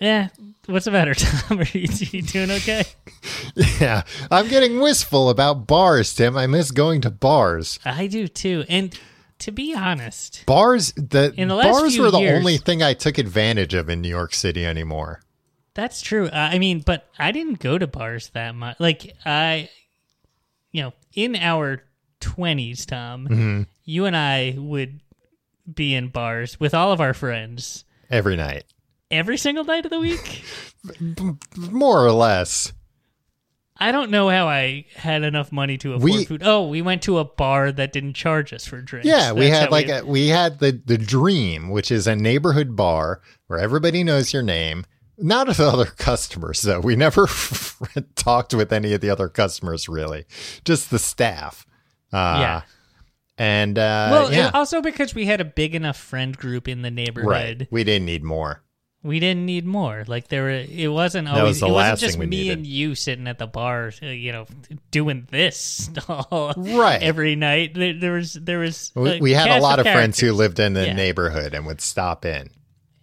[0.00, 0.28] Yeah.
[0.66, 1.60] What's the matter, Tom?
[1.60, 2.84] Are you, you doing okay?
[3.80, 6.36] Yeah, I'm getting wistful about bars, Tim.
[6.36, 7.78] I miss going to bars.
[7.84, 8.64] I do too.
[8.68, 8.98] And
[9.40, 12.94] to be honest, Bars, the, In the last bars were the years- only thing I
[12.94, 15.20] took advantage of in New York City anymore.
[15.74, 16.26] That's true.
[16.26, 18.78] Uh, I mean, but I didn't go to bars that much.
[18.80, 19.68] Like I,
[20.72, 21.82] you know, in our
[22.20, 23.62] twenties, Tom, Mm-hmm.
[23.84, 25.00] you and I would
[25.72, 28.64] be in bars with all of our friends Every night,
[29.10, 30.44] every single night of the week.
[31.56, 32.72] more or less.
[33.76, 36.42] I don't know how I had enough money to afford We- food.
[36.44, 39.08] Oh, we went to a bar that didn't charge us for drinks.
[39.08, 42.14] Yeah, we That's had how like a, we had the the Dream, which is a
[42.14, 44.84] neighborhood bar where everybody knows your name.
[45.18, 46.80] Not with other customers though.
[46.80, 47.26] We never
[48.16, 50.24] talked with any of the other customers really,
[50.64, 51.66] just the staff.
[52.12, 52.62] Uh, yeah.
[53.38, 56.90] and uh, Well, yeah, also because we had a big enough friend group in the
[56.90, 57.68] neighborhood, right.
[57.70, 58.62] We didn't need more.
[59.02, 60.04] we didn't need more.
[60.06, 61.42] Like there were, it wasn't always.
[61.44, 62.58] was the it wasn't just me needed.
[62.58, 64.46] and you sitting at the bar, uh, you know,
[64.90, 67.02] doing this all Right.
[67.10, 67.74] every night.
[67.74, 68.92] There, there was, there was.
[68.94, 70.92] We, we had a lot of friends who lived in the Yeah.
[70.94, 72.50] neighborhood and would stop in.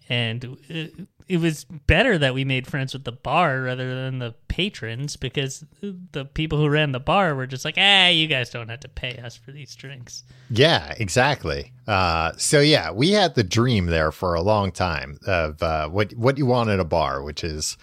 [0.09, 4.35] and uh, it was better that we made friends with the bar rather than the
[4.49, 8.67] patrons because the people who ran the bar were just like, ah, you guys don't
[8.67, 10.23] have to pay us for these drinks.
[10.49, 11.71] Yeah, exactly.
[11.87, 16.11] Uh, so yeah, we had the dream there for a long time of uh, what
[16.17, 17.77] what you want at a bar, which is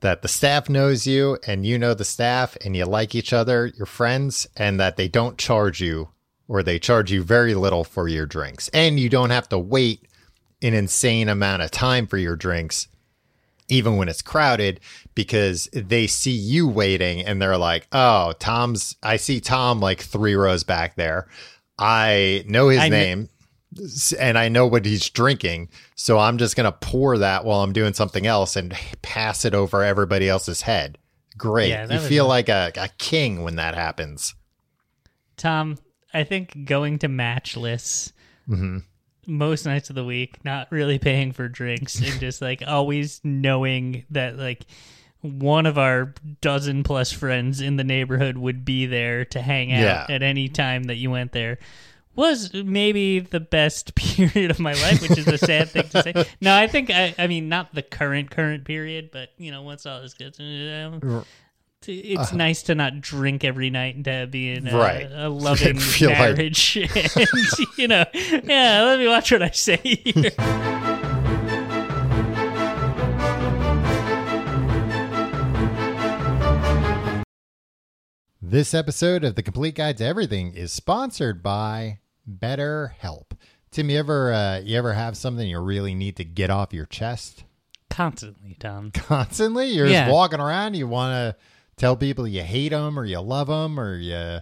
[0.00, 3.70] that the staff knows you and you know the staff and you like each other,
[3.76, 6.08] you're friends, and that they don't charge you
[6.48, 10.06] or they charge you very little for your drinks, and you don't have to wait
[10.62, 12.86] an insane amount of time for your drinks
[13.68, 14.80] even when it's crowded
[15.14, 20.34] because they see you waiting and they're like, "Oh, Tom's I see Tom like 3
[20.34, 21.28] rows back there.
[21.78, 23.28] I know his I name
[23.80, 27.62] s- and I know what he's drinking, so I'm just going to pour that while
[27.62, 30.98] I'm doing something else and pass it over everybody else's head."
[31.38, 31.68] Great.
[31.70, 34.34] Yeah, you feel like a, a king when that happens.
[35.36, 35.78] Tom,
[36.12, 38.12] I think going to matchless
[38.48, 38.78] Mm-hmm.
[39.26, 44.04] Most nights of the week, not really paying for drinks, and just like always knowing
[44.10, 44.66] that like
[45.22, 49.80] one of our dozen plus friends in the neighborhood would be there to hang out
[49.82, 50.06] Yeah.
[50.08, 51.58] at any time that you went there.
[52.16, 56.12] Was maybe the best period of my life, which is a sad thing to say.
[56.40, 59.86] No, I think I, I mean not the current current period, but you know once
[59.86, 61.24] all this gets, um,
[61.86, 65.08] it's uh, nice to not drink every night and to be in a, right.
[65.10, 66.76] a loving marriage.
[66.76, 67.16] Like...
[67.16, 67.28] and,
[67.78, 70.30] you know, yeah, let me watch what I say here.
[78.42, 83.30] This episode of The Complete Guide to Everything is sponsored by BetterHelp.
[83.70, 86.86] Tim, you ever uh, you ever have something you really need to get off your
[86.86, 87.44] chest?
[87.90, 88.90] Constantly, Tom.
[88.90, 90.06] Constantly, you're yeah.
[90.06, 90.74] just walking around.
[90.74, 91.36] You want to
[91.80, 94.40] tell people you hate them or you love them or you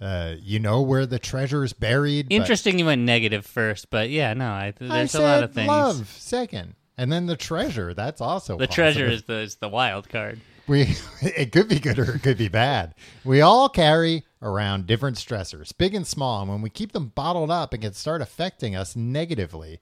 [0.00, 2.26] uh, you know where the treasure is buried.
[2.30, 5.68] Interesting you went negative first, but yeah, no, I, there's I a lot of things.
[5.68, 7.94] love second, and then the treasure.
[7.94, 8.74] That's also The positive.
[8.74, 10.40] treasure is the is the wild card.
[10.66, 12.94] We it could be good or it could be bad.
[13.24, 17.50] We all carry around different stressors, big and small, and when we keep them bottled
[17.50, 19.80] up, it can start affecting us negatively.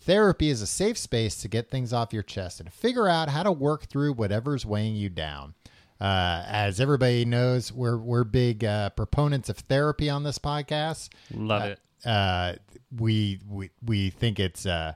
[0.00, 3.44] Therapy is a safe space to get things off your chest and figure out how
[3.44, 5.54] to work through whatever's weighing you down.
[6.02, 11.10] Uh, as everybody knows, we're we're big uh, proponents of therapy on this podcast.
[11.32, 11.80] Love it.
[12.04, 12.54] Uh,
[12.98, 14.94] we we we think it's uh,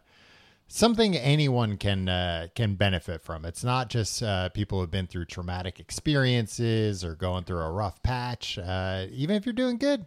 [0.66, 3.44] something anyone can uh, can benefit from.
[3.44, 8.02] It's not just uh, people who've been through traumatic experiences or going through a rough
[8.02, 8.58] patch.
[8.58, 10.06] Uh, even if you're doing good,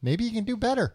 [0.00, 0.94] maybe you can do better.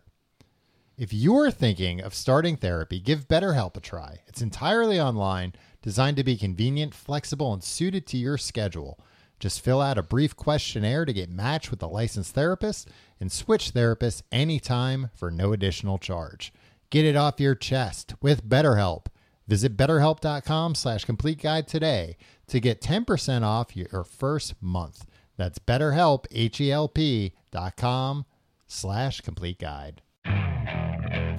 [0.98, 4.20] If you're thinking of starting therapy, give BetterHelp a try.
[4.28, 8.98] It's entirely online, designed to be convenient, flexible, and suited to your schedule.
[9.42, 12.88] Just fill out a brief questionnaire to get matched with a licensed therapist
[13.20, 16.54] and switch therapists anytime for no additional charge.
[16.92, 19.08] Get it off your chest with BetterHelp.
[19.48, 25.08] Visit betterhelp.com slash complete guide today to get 10% off your first month.
[25.38, 28.26] That's betterhelp, H-E-L-P dot com
[28.68, 30.04] slash complete guide.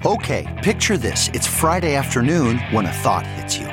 [0.05, 1.29] Okay, picture this.
[1.29, 3.72] It's Friday afternoon when a thought hits you.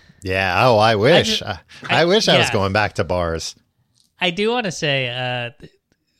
[0.23, 0.67] Yeah.
[0.67, 1.41] Oh, I wish.
[1.41, 2.53] I, I, I- wish I was yeah.
[2.53, 3.55] going back to bars.
[4.19, 5.65] I do want to say uh,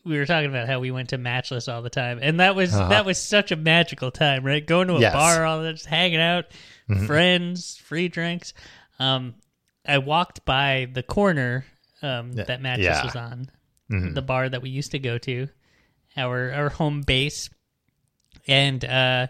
[0.04, 2.74] we were talking about how we went to Matchless all the time, and that was
[2.74, 2.90] Uh-huh.
[2.90, 4.66] that was such a magical time, right?
[4.66, 5.14] Going to a Yes.
[5.14, 6.46] bar, all that, just hanging out,
[7.06, 8.54] friends, free drinks.
[8.98, 9.36] Um,
[9.86, 11.66] I walked by the corner
[12.02, 13.04] um, that Matchless yeah.
[13.06, 13.50] was on,
[13.90, 15.48] the bar that we used to go to,
[16.18, 17.50] our our home base,
[18.48, 19.28] and uh,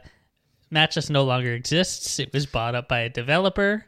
[0.69, 2.19] Matchless no longer exists.
[2.19, 3.85] It was bought up by a developer,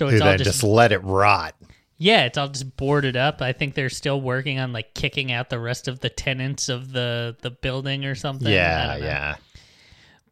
[0.00, 1.54] so Who it's all then just just let it rot.
[1.98, 3.42] yeah, it's all just boarded up.
[3.42, 6.92] I think they're still working on like kicking out the rest of the tenants of
[6.92, 8.50] the the building or something.
[8.50, 9.34] Yeah, yeah.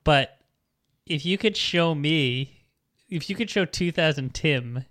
[0.05, 0.39] But
[1.05, 2.63] if you could show me,
[3.11, 4.87] if you could show 2000 Tim,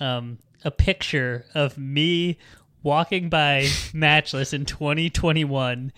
[0.00, 2.38] um, a picture of me
[2.84, 5.92] walking by Matchless in 2021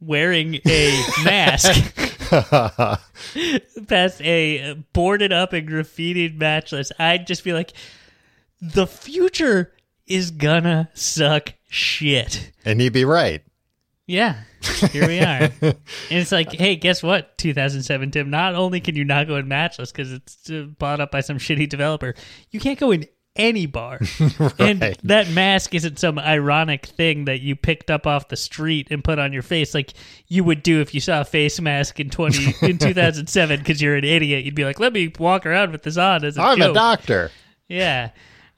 [0.00, 1.94] wearing a mask
[3.88, 7.72] past a boarded up and graffitied Matchless, I'd just be like,
[8.60, 9.72] the future
[10.06, 12.52] is gonna suck shit.
[12.64, 13.42] And you'd be right.
[14.06, 14.42] Yeah,
[14.90, 15.52] here we are.
[15.60, 15.76] and
[16.10, 17.36] it's like, hey, guess what?
[17.38, 18.30] 2007 Tim.
[18.30, 21.38] Not only can you not go in Matchless because it's uh, bought up by some
[21.38, 22.14] shitty developer,
[22.50, 24.00] you can't go in any bar.
[24.58, 29.02] And that mask isn't some ironic thing that you picked up off the street and
[29.04, 29.92] put on your face, like
[30.26, 33.96] you would do if you saw a face mask in 20 in 2007 because you're
[33.96, 34.44] an idiot.
[34.44, 36.70] You'd be like, let me walk around with this on as a I'm joke.
[36.70, 37.30] a doctor.
[37.68, 38.10] Yeah.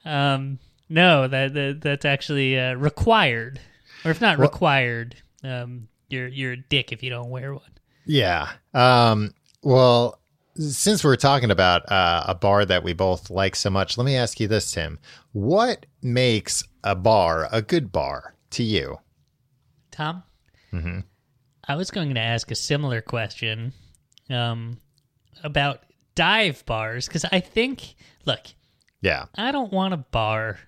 [0.04, 3.60] Um, no, that, that that's actually uh, required,
[4.04, 7.62] or if not required, um, you're you're a dick if you don't wear one.
[8.06, 8.48] Yeah.
[8.74, 10.19] Um, well,
[10.54, 14.16] since we're talking about uh, a bar that we both like so much, let me
[14.16, 14.98] ask you this, Tim.
[15.32, 18.98] What makes a bar a good bar to you?
[19.90, 20.22] Tom,
[21.68, 23.72] I was going to ask a similar question
[24.28, 24.78] um,
[25.44, 25.82] about
[26.14, 28.40] dive bars because I think, look,
[29.02, 29.26] Yeah.
[29.36, 30.58] I don't want a bar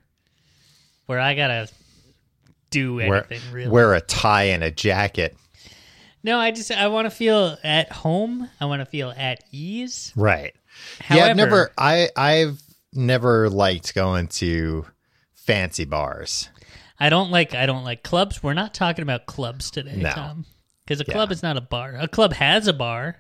[1.07, 1.69] where I gotta
[2.71, 3.71] do Wear, anything really.
[3.71, 5.37] wear a tie and a jacket.
[6.23, 8.49] No, I just I want to feel at home.
[8.61, 10.13] I want to feel at ease.
[10.17, 10.55] Right.
[11.01, 14.87] However, yeah, I've never I I've never liked going to
[15.35, 16.49] fancy bars.
[17.01, 18.43] I don't like I don't like clubs.
[18.43, 20.11] We're not talking about clubs today, No.
[20.11, 20.47] Tom.
[20.85, 21.15] Because a Yeah.
[21.15, 21.97] club is not a bar.
[21.99, 23.17] A club has a bar.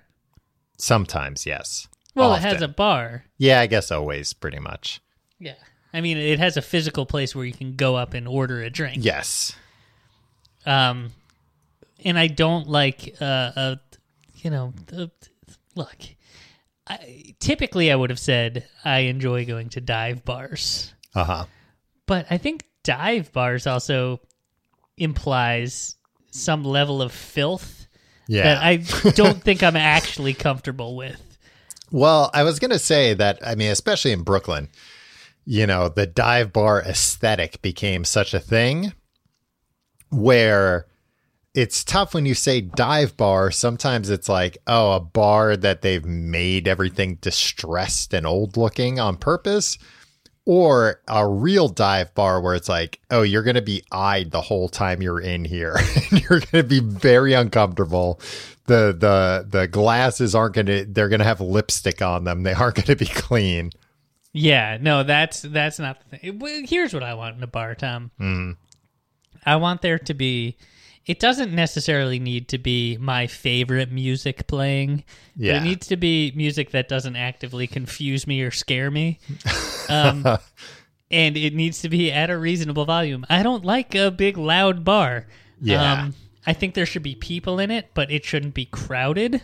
[0.79, 1.87] Sometimes, yes.
[2.15, 3.25] Well, it has a bar.
[3.39, 5.01] Yeah, I guess always pretty much.
[5.39, 5.55] Yeah.
[5.95, 8.69] I mean, it has a physical place where you can go up and order a
[8.71, 9.05] drink.
[9.05, 9.55] Yes.
[10.67, 11.13] Um,
[12.05, 13.77] and I don't like, uh, uh
[14.37, 15.07] you know, uh,
[15.75, 15.97] look.
[16.87, 21.47] I, typically, I would have said I enjoy going to dive bars, Uh-huh.
[22.07, 24.21] but I think dive bars also
[24.97, 25.97] implies
[26.31, 27.87] some level of filth
[28.27, 28.43] Yeah.
[28.43, 28.77] that I
[29.15, 31.39] don't think I'm actually comfortable with.
[31.91, 34.69] Well, I was going to say that, I mean, especially in Brooklyn,
[35.45, 38.93] you know, the dive bar aesthetic became such a thing
[40.11, 40.87] where
[41.55, 43.51] it's tough when you say dive bar.
[43.51, 49.17] Sometimes it's like, oh, a bar that they've made everything distressed and old looking on
[49.17, 49.79] purpose.
[50.45, 54.41] Or a real dive bar where it's like, oh, you're going to be eyed the
[54.41, 55.77] whole time you're in here.
[56.11, 58.19] you're going to be very uncomfortable.
[58.67, 60.85] The the the glasses aren't going to.
[60.85, 62.43] They're going to have lipstick on them.
[62.43, 63.71] They aren't going to be clean.
[64.33, 66.67] Yeah, no, that's that's not the thing.
[66.67, 68.11] Here's what I want in a bar, Tom.
[68.19, 68.53] Mm-hmm.
[69.47, 70.57] I want there to be.
[71.07, 75.05] It doesn't necessarily need to be my favorite music playing.
[75.37, 75.57] but Yeah.
[75.61, 79.19] it needs to be music that doesn't actively confuse me or scare me.
[79.89, 80.25] Um,
[81.11, 83.27] and it needs to be at a reasonable volume.
[83.29, 85.27] I don't like a big loud bar.
[85.61, 86.03] Yeah.
[86.05, 86.15] Um,
[86.47, 89.43] I think there should be people in it, but it shouldn't be crowded.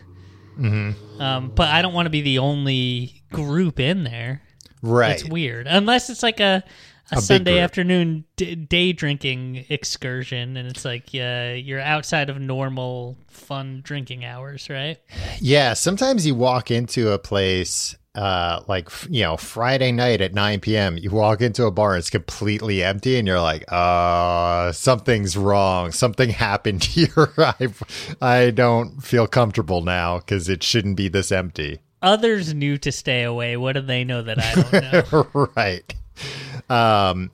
[0.59, 1.21] Mm-hmm.
[1.21, 4.43] Um, but I don't want to be the only group in there.
[4.83, 5.13] Right.
[5.13, 6.63] It's weird, unless it's like a
[7.11, 12.41] a, big Sunday afternoon d- day drinking excursion, and it's like uh, you're outside of
[12.41, 14.99] normal fun drinking hours, right?
[15.41, 20.61] Yeah, sometimes you walk into a place uh like you know Friday night at 9
[20.61, 20.97] p.m.
[20.99, 25.93] You walk into a bar and it's completely empty and you're like, "Uh, something's wrong.
[25.93, 27.33] Something happened here.
[27.39, 27.69] I
[28.21, 33.25] I don't feel comfortable now cuz it shouldn't be this empty." Others knew to stay
[33.25, 33.57] away.
[33.57, 35.49] What do they know that I don't know?
[35.57, 35.95] right.
[36.69, 37.31] Um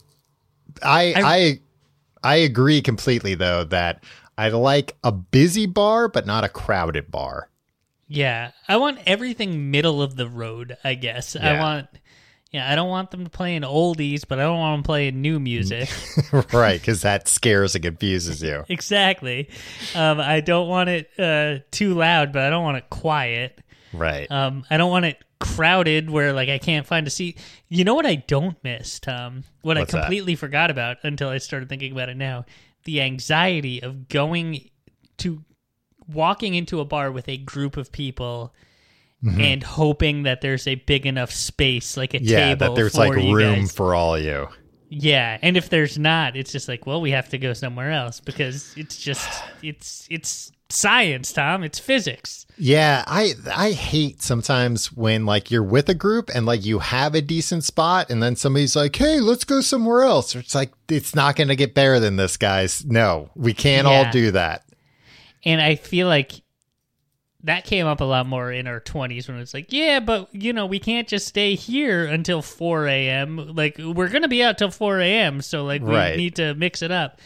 [0.83, 1.61] I I
[2.23, 4.05] I agree completely though that
[4.37, 7.49] I like a busy bar but not a crowded bar.
[8.09, 10.77] yeah, I want everything middle of the road.
[10.85, 11.89] I guess I want.
[12.51, 15.89] Yeah, I don't want them playing oldies, but I don't want them playing new music.
[16.53, 18.65] right, cuz that scares and confuses you.
[18.69, 19.49] exactly.
[19.95, 23.61] Um, I don't want it uh, too loud, but I don't want it quiet.
[23.93, 24.31] Right.
[24.31, 27.39] Um, I don't want it crowded where like I can't find a seat.
[27.69, 29.45] You know what I don't miss, Tom?
[29.63, 30.03] What What's I that?
[30.05, 32.45] completely forgot about until I started thinking about it now.
[32.85, 34.71] The anxiety of going
[35.19, 35.43] to
[36.09, 38.53] walking into a bar with a group of people
[39.41, 42.27] and hoping that there's a big enough space, like a Mm-hmm.
[42.29, 43.73] yeah, table that there's like room guys.
[43.73, 44.49] for all you.
[44.91, 48.21] Yeah, and if there's not, it's just like, well, we have to go somewhere else
[48.21, 51.63] because it's just it's it's science, Tom.
[51.65, 52.47] It's physics.
[52.57, 57.15] Yeah, I I hate sometimes when like you're with a group and like you have
[57.15, 61.15] a decent spot and then somebody's like, "Hey, let's go somewhere else." It's like it's
[61.15, 62.85] not going to get better than this, guys.
[62.85, 64.65] No, we can't all do that.
[65.45, 66.41] And I feel like
[67.43, 70.53] that came up a lot more in our 20s when it's like, yeah, but you
[70.55, 73.55] know, we can't just stay here until 4 a.m.
[73.55, 75.43] Like, we're going to be out till 4 a.m.
[75.43, 76.17] So, like, we Right.
[76.17, 77.21] need to mix it up.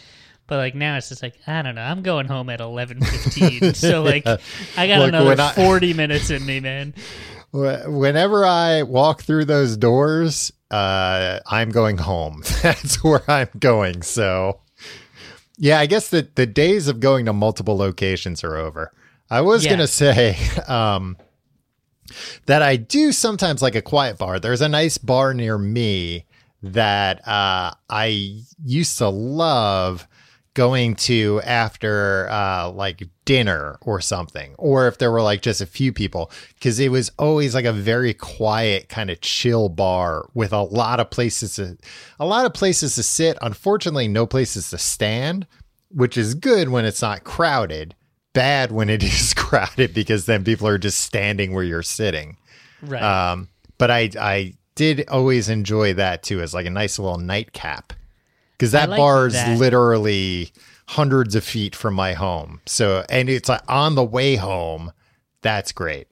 [0.48, 1.82] But, like, now it's just like, I don't know.
[1.82, 3.76] I'm going home at 11.15.
[3.76, 6.94] so, like, I got Look, another I- 40 minutes in me, man.
[7.52, 12.42] Whenever I walk through those doors, uh, I'm going home.
[12.62, 14.02] That's where I'm going.
[14.02, 14.60] So,
[15.56, 18.92] yeah, I guess the the days of going to multiple locations are over.
[19.30, 19.70] I was Yeah.
[19.72, 20.36] gonna say
[20.68, 21.16] um,
[22.46, 24.38] that I do sometimes like a quiet bar.
[24.38, 26.26] There's a nice bar near me
[26.62, 30.06] that uh, I used to love
[30.58, 35.66] going to after uh, like dinner or something, or if there were like just a
[35.66, 40.52] few people, because it was always like a very quiet kind of chill bar with
[40.52, 41.78] a lot of places to,
[42.18, 43.38] a lot of places to sit.
[43.40, 45.46] Unfortunately, no places to stand,
[45.92, 47.94] which is good when it's not crowded.
[48.32, 52.36] Bad when it is crowded because then people are just standing where you're sitting.
[52.82, 53.00] Right.
[53.00, 53.48] Um,
[53.78, 57.92] but I I did always enjoy that too as like a nice little nightcap
[58.58, 59.58] because that like bar is that.
[59.58, 60.52] literally
[60.88, 62.60] hundreds of feet from my home.
[62.66, 64.92] So and it's like on the way home.
[65.42, 66.08] That's great.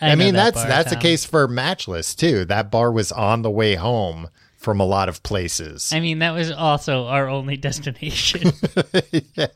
[0.00, 1.02] I, know mean that that's that's the Tom.
[1.02, 2.44] case for Matchless too.
[2.44, 4.28] That bar was on the way home
[4.58, 5.90] from a lot of places.
[5.92, 8.52] I mean, that was also our only destination.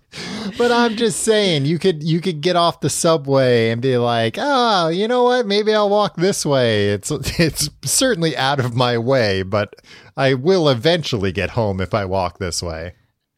[0.59, 4.36] But I'm just saying, you could you could get off the subway and be like,
[4.38, 5.46] oh, you know what?
[5.46, 6.90] Maybe I'll walk this way.
[6.90, 9.74] It's it's certainly out of my way, but
[10.16, 12.94] I will eventually get home if I walk this way.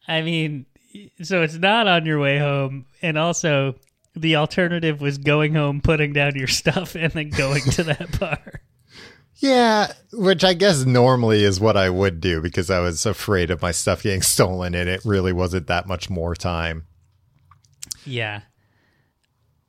[0.08, 0.66] I mean,
[1.22, 3.76] so it's not on your way home, and also
[4.16, 8.60] the alternative was going home, putting down your stuff, and then going to that bar.
[9.36, 13.62] Yeah, which I guess normally is what I would do because I was afraid of
[13.62, 16.86] my stuff getting stolen, and it really wasn't that much more time.
[18.06, 18.42] Yeah.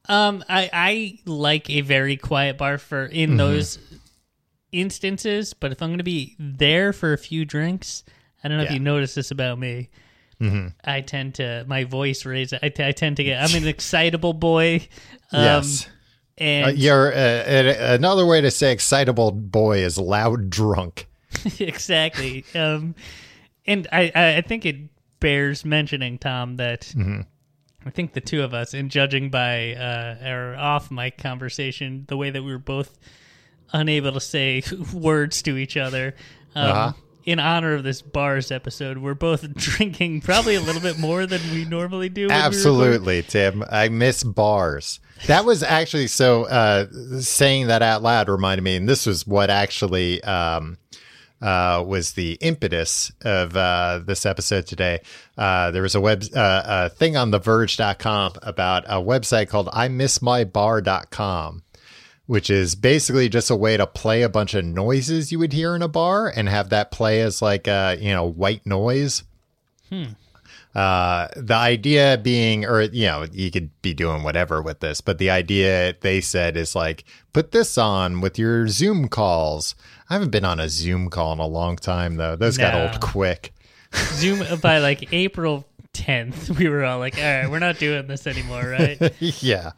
[0.07, 3.79] Um, I I like a very quiet bar for in those
[4.71, 8.03] instances, but if I'm going to be there for a few drinks,
[8.43, 9.89] I don't know if you noticed this about me.
[10.39, 10.67] Mm-hmm.
[10.83, 12.59] I tend to my voice raises.
[12.61, 13.41] I, t- I tend to get.
[13.41, 14.87] I'm an excitable boy.
[15.31, 15.87] Um, yes.
[16.37, 21.07] And Uh, you're uh, uh, another way to say excitable boy is loud drunk.
[21.59, 22.45] exactly.
[22.53, 22.95] Um,
[23.65, 24.75] and I, I think it
[25.19, 26.93] bears mentioning, Tom, that
[27.85, 32.17] I think the two of us, in judging by uh, our off mic conversation, the
[32.17, 32.97] way that we were both
[33.73, 34.63] unable to say
[34.93, 36.15] words to each other.
[36.55, 36.93] Um, Uh-huh.
[37.25, 41.41] In honor of this bars episode, we're both drinking probably a little bit more than
[41.51, 42.29] we normally do.
[42.29, 43.63] Absolutely, Tim.
[43.69, 44.99] I miss bars.
[45.25, 46.43] That was actually so.
[46.43, 46.85] Uh,
[47.19, 50.77] saying that out loud reminded me, and this was what actually um,
[51.41, 55.01] uh, was the impetus of uh, this episode today.
[55.37, 59.67] Uh, there was a web uh, a thing on the TheVerge.com about a website called
[59.67, 61.63] IMissMyBar.com,
[62.27, 65.75] which is basically just a way to play a bunch of noises you would hear
[65.75, 69.23] in a bar and have that play as like a you know white noise.
[70.73, 75.19] Uh, the idea being, or you know, you could be doing whatever with this, but
[75.19, 79.73] the idea they said is like, put this on with your Zoom calls.
[80.09, 82.99] I haven't been on a Zoom call in a long time though; those got old
[82.99, 83.53] quick.
[83.95, 85.65] Zoom by like April
[85.95, 88.99] 10th, we were all like, all right, we're not doing this anymore, right?
[89.19, 89.71] yeah.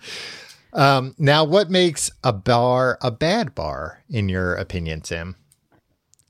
[0.73, 5.35] Um, now, what makes a bar a bad bar, in your opinion, Tim?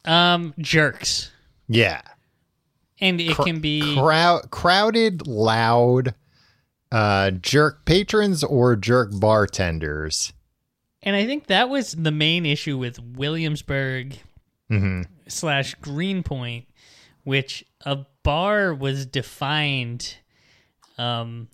[0.06, 1.32] um, jerks.
[1.68, 2.02] Yeah,
[3.02, 6.16] And it can be Crowd, crowded, loud,
[6.92, 10.32] uh, jerk patrons or jerk bartenders.
[11.04, 14.18] And I think that was the main issue with Williamsburg
[14.72, 15.02] Mm-hmm.
[15.28, 16.66] slash Greenpoint,
[17.24, 20.16] which a bar was defined.
[20.98, 21.48] Um,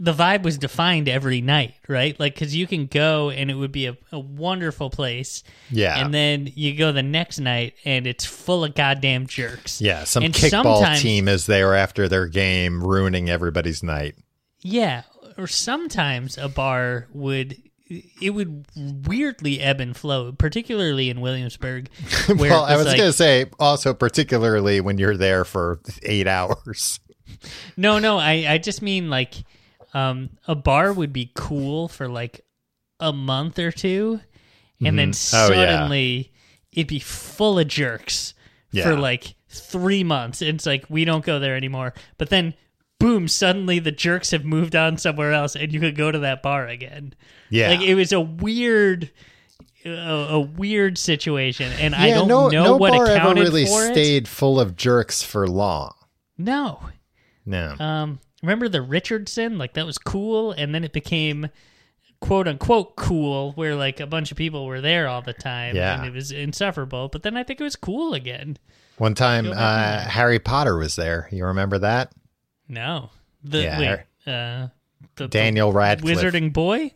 [0.00, 2.18] the vibe was defined every night, right?
[2.18, 6.12] Like, because you can go and it would be a, a wonderful place, Yeah, and
[6.12, 9.80] then you go the next night and it's full of goddamn jerks.
[9.80, 14.16] Yeah, some And kickball team is there after their game, ruining everybody's night.
[14.60, 15.02] Yeah,
[15.36, 17.56] or sometimes a bar would
[18.22, 18.64] it would
[19.06, 21.90] weirdly ebb and flow, particularly in Williamsburg.
[22.28, 27.00] Well, I was like, going to say also, particularly when you're there for eight hours.
[27.76, 29.34] no, no, I I just mean like
[29.94, 32.44] um, a bar would be cool for like
[33.00, 34.20] a month or two,
[34.84, 35.12] and then Oh, yeah.
[35.12, 36.32] suddenly
[36.72, 38.34] it'd be full of jerks
[38.70, 38.84] Yeah.
[38.84, 40.40] for like three months.
[40.42, 42.54] It's like we don't go there anymore, but then.
[42.98, 43.26] Boom!
[43.26, 46.68] Suddenly, the jerks have moved on somewhere else, and you could go to that bar
[46.68, 47.14] again.
[47.50, 49.10] Yeah, Like it was a weird,
[49.84, 53.86] a, a weird situation, and I don't no, know no what bar ever really for
[53.86, 53.92] it.
[53.94, 55.94] stayed full of jerks for long.
[56.38, 56.90] No,
[57.44, 59.56] No, um, remember the Richardson?
[59.58, 61.48] Like that was cool, and then it became
[62.20, 65.96] quote unquote cool, where like a bunch of people were there all the time, Yeah.
[65.98, 67.08] and it was insufferable.
[67.08, 68.58] But then I think it was cool again.
[68.98, 70.00] one time uh.
[70.00, 71.28] Harry Potter was there.
[71.32, 72.12] You remember that?
[72.68, 73.10] No,
[73.42, 74.68] the Yeah, wait, uh,
[75.16, 76.92] the, Daniel the Radcliffe, Wizarding boy.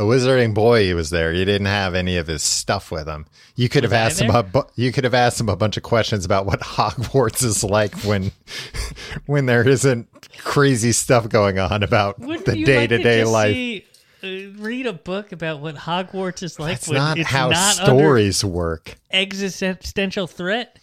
[0.00, 0.84] The Wizarding boy.
[0.84, 1.30] He was there.
[1.30, 3.26] He didn't have any of his stuff with him.
[3.54, 4.30] You could Was have asked him.
[4.34, 7.62] A bu- you could have asked him a bunch of questions about what Hogwarts is
[7.62, 8.32] like when,
[9.26, 13.54] when there isn't crazy stuff going on about Wouldn't the day to day life.
[13.54, 13.84] see,
[14.22, 17.74] uh, read a book about what Hogwarts is like That's when not it's how not
[17.74, 18.96] stories work.
[19.10, 20.78] existential threat.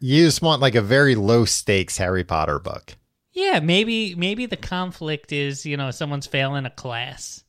[0.00, 2.96] You just want like a very low stakes Harry Potter book.
[3.34, 7.41] Yeah, maybe maybe the conflict is you know someone's failing a class.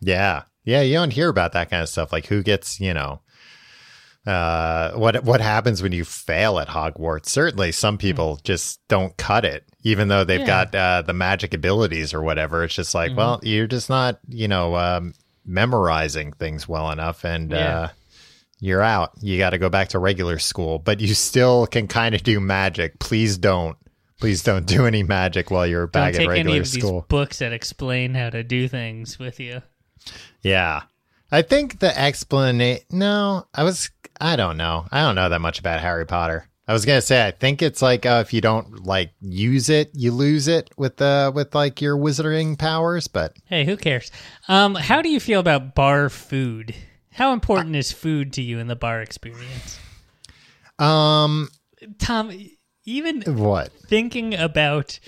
[0.00, 0.42] Yeah.
[0.64, 2.12] Yeah, you don't hear about that kind of stuff.
[2.12, 3.20] Like who gets, you know,
[4.26, 7.26] uh what what happens when you fail at Hogwarts?
[7.26, 10.46] Certainly some people just don't cut it, even though they've Yeah.
[10.46, 12.62] got uh the magic abilities or whatever.
[12.64, 15.14] It's just like, well, you're just not, you know, um
[15.46, 17.80] memorizing things well enough and Yeah.
[17.80, 17.88] uh
[18.62, 19.12] you're out.
[19.22, 22.40] You got to go back to regular school, but you still can kind of do
[22.40, 22.98] magic.
[22.98, 23.78] Please don't.
[24.20, 27.00] Please don't do any magic while you're Don't back take at regular school.
[27.00, 29.62] these books that explain how to do things with you.
[30.42, 30.82] Yeah.
[31.32, 32.84] I think the explanation.
[32.90, 33.90] No, I was.
[34.20, 34.86] I don't know.
[34.90, 36.46] I don't know that much about Harry Potter.
[36.70, 39.90] I was gonna say I think it's like uh, if you don't like use it,
[39.92, 43.08] you lose it with the with like your wizarding powers.
[43.08, 44.12] But Hey, who cares?
[44.46, 46.74] Um, how do you feel about bar food?
[47.12, 49.80] How important is food to you in the bar experience,
[50.78, 51.48] um,
[51.98, 52.32] Tom?
[52.84, 53.72] Even what?
[53.88, 55.00] thinking about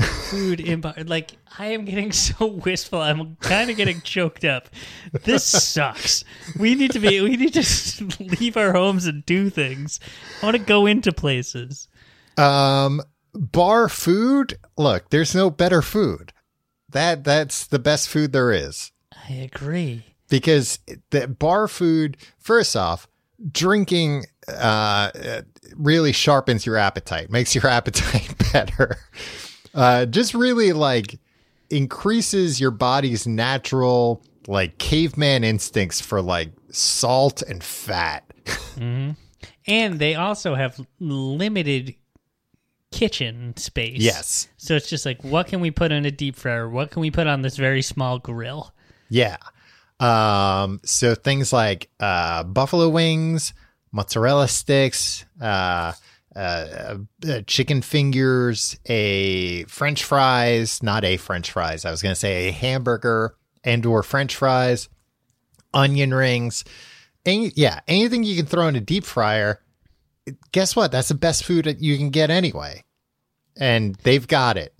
[0.00, 3.00] food in bar like i am getting so wistful.
[3.00, 4.68] I'm kind of getting choked up.
[5.24, 6.24] This sucks.
[6.58, 8.04] We need to be we need to
[8.40, 10.00] leave our homes and do things.
[10.42, 11.88] I want to go into places.
[12.36, 13.02] Um,
[13.34, 14.58] bar food.
[14.76, 16.32] Look, there's no better food.
[16.88, 18.92] That that's the best food there is.
[19.28, 20.04] i agree.
[20.28, 20.78] Because
[21.10, 23.06] the bar food first off
[23.52, 25.42] drinking uh, uh,
[25.76, 28.96] really sharpens your appetite makes your appetite better.
[29.74, 31.18] Uh, just really like
[31.74, 38.24] increases your body's natural like caveman instincts for like salt and fat.
[39.66, 41.94] And they also have limited
[42.92, 44.00] kitchen space.
[44.00, 44.48] Yes.
[44.56, 46.68] So it's just like, what can we put in a deep fryer?
[46.68, 48.72] What can we put on this very small grill?
[49.08, 49.38] Yeah.
[49.98, 53.54] Um, so things like uh, buffalo wings,
[53.90, 55.92] mozzarella sticks, uh,
[56.36, 56.96] uh,
[57.28, 61.84] uh, chicken fingers, a French fries, not a French fries.
[61.84, 64.88] I was going to say a hamburger and or French fries,
[65.72, 66.64] onion rings.
[67.24, 69.60] Any, yeah, anything you can throw in a deep fryer.
[70.52, 70.92] Guess what?
[70.92, 72.84] That's the best food that you can get anyway.
[73.56, 74.74] And they've got it.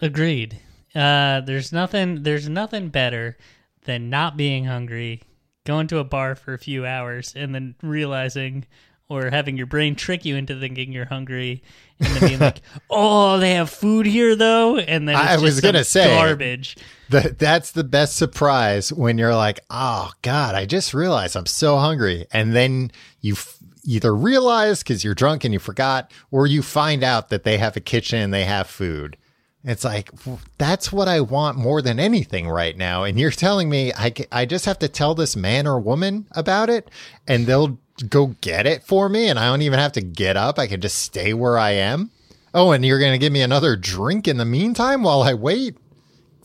[0.00, 0.60] Agreed.
[0.94, 2.22] Uh, there's nothing.
[2.22, 3.36] There's nothing better
[3.84, 5.22] than not being hungry,
[5.64, 8.66] going to a bar for a few hours, and then realizing
[9.08, 11.62] or having your brain trick you into thinking you're hungry,
[11.98, 15.42] and then being like, "Oh, they have food here, though," and then it's I just
[15.42, 16.76] was gonna say- garbage.
[17.10, 21.78] The, that's the best surprise when you're like, oh God, I just realized I'm so
[21.78, 22.26] hungry.
[22.32, 22.90] And then
[23.22, 27.44] you f- either realize because you're drunk and you forgot, or you find out that
[27.44, 29.16] they have a kitchen and they have food.
[29.64, 30.10] It's like,
[30.58, 33.04] that's what I want more than anything right now.
[33.04, 36.68] And you're telling me I, I just have to tell this man or woman about
[36.68, 36.90] it
[37.26, 39.28] and they'll go get it for me.
[39.28, 40.58] And I don't even have to get up.
[40.58, 42.10] I can just stay where I am.
[42.54, 45.76] Oh, and you're going to give me another drink in the meantime while I wait?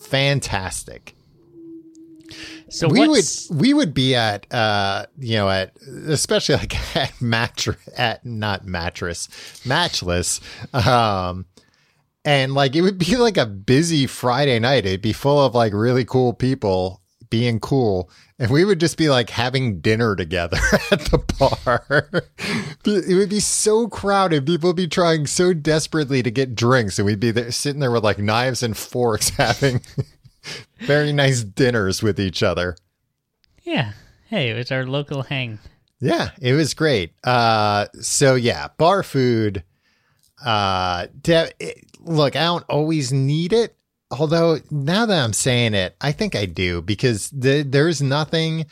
[0.03, 1.15] fantastic.
[2.69, 5.75] So we would we would be at uh you know at
[6.07, 9.29] especially like at mattress at not mattress
[9.65, 10.41] matchless
[10.73, 11.45] um
[12.25, 14.85] and like it would be like a busy Friday night.
[14.85, 18.09] It'd be full of like really cool people being cool.
[18.43, 20.57] And we would just be like having dinner together
[20.91, 22.07] at the bar.
[22.85, 24.45] it would be so crowded.
[24.45, 26.99] People would be trying so desperately to get drinks.
[26.99, 29.81] And we'd be there sitting there with like knives and forks having
[30.79, 32.75] very nice dinners with each other.
[33.63, 33.93] yeah?
[34.27, 35.59] Hey, it was our local hang.
[36.01, 37.13] Yeah, it was great.
[37.23, 39.63] Uh, so yeah, bar food.
[40.45, 43.77] Uh, de- it- look, I don't always need it.
[44.19, 48.65] Although now that I'm saying it, I think I do because the, there's nothing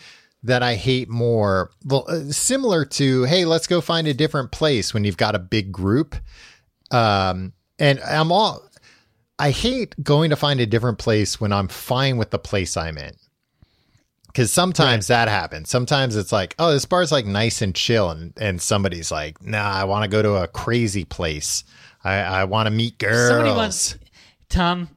[0.44, 1.72] that I hate more.
[1.86, 5.39] Well, uh, similar to hey, let's go find a different place when you've got a
[5.39, 6.16] big group.
[6.92, 8.64] Um, and I'm all.
[9.39, 12.98] I hate going to find a different place when I'm fine with the place I'm
[12.98, 13.16] in
[14.32, 15.70] because sometimes that happens.
[15.70, 19.72] Sometimes it's like, oh, this bar's like nice and chill, and and somebody's like, nah,
[19.72, 21.64] I want to go to a crazy place.
[22.04, 23.30] I I want to meet girls.
[23.30, 23.98] Somebody wants
[24.50, 24.89] Tom.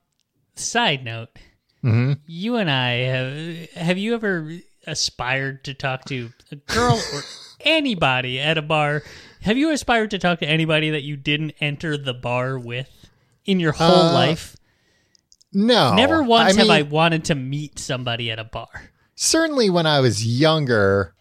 [0.56, 1.30] Side note:
[1.82, 2.12] Mm-hmm.
[2.26, 4.50] You and I have have you ever
[4.86, 7.22] aspired to talk to a girl or
[7.60, 9.02] anybody at a bar?
[9.42, 12.88] Have you aspired to talk to anybody that you didn't enter the bar with
[13.44, 14.56] in your whole Uh, life?
[15.52, 18.90] no, Never once have mean, I wanted to meet somebody at a bar.
[19.14, 21.14] certainly when I was younger,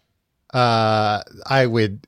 [0.54, 2.06] uh, I would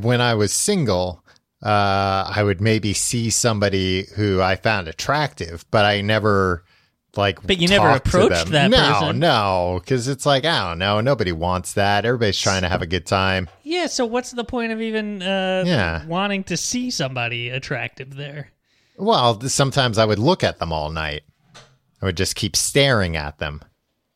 [0.00, 1.24] when I was single,
[1.62, 6.64] uh, I would maybe see somebody who I found attractive, but I never
[7.16, 7.42] like.
[7.44, 8.70] But you never approached them.
[8.70, 9.18] that no, person?
[9.18, 11.00] No, because it's like I don't know.
[11.00, 12.04] Nobody wants that.
[12.04, 13.48] Everybody's trying to have a good time.
[13.64, 16.06] Yeah, so what's the point of even uh, Yeah.
[16.06, 18.50] wanting to see somebody attractive there?
[18.96, 21.22] Well, sometimes I would look at them all night.
[22.00, 23.62] I would just keep staring at them,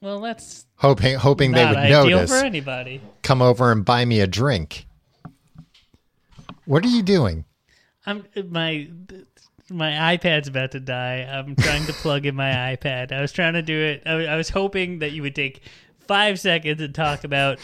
[0.00, 2.30] Well, that's hoping hoping they would notice.
[2.30, 3.00] for anybody.
[3.22, 4.86] Come over and buy me a drink.
[6.64, 7.44] What are you doing?
[8.06, 8.88] I'm my
[9.70, 11.26] my iPad's about to die.
[11.30, 13.12] I'm trying to plug in my iPad.
[13.12, 14.02] I was trying to do it.
[14.04, 15.62] I, was- I was hoping that you would take
[16.06, 17.58] five seconds and talk about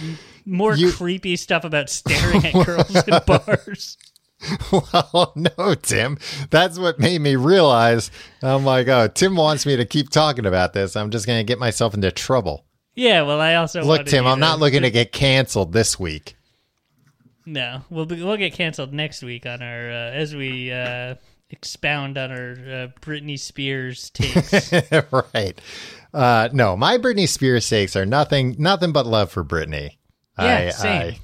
[0.46, 3.96] more You- creepy stuff about staring at girls in bars.
[4.70, 6.16] Well, no, Tim.
[6.50, 8.12] That's what made me realize.
[8.40, 10.94] I'm like, oh, Tim wants me to keep talking about this.
[10.94, 12.64] I'm just going to get myself into trouble.
[12.94, 16.36] Yeah, well, I also Look, Tim, I'm not looking to get canceled this week.
[17.48, 21.14] No, we'll be, we'll get canceled next week on our uh, as we uh,
[21.48, 24.70] expound on our uh, Britney Spears takes.
[25.34, 25.58] right.
[26.12, 29.96] Uh, no, my Britney Spears takes are nothing, nothing but love for Britney.
[30.38, 31.14] Yeah, I, same.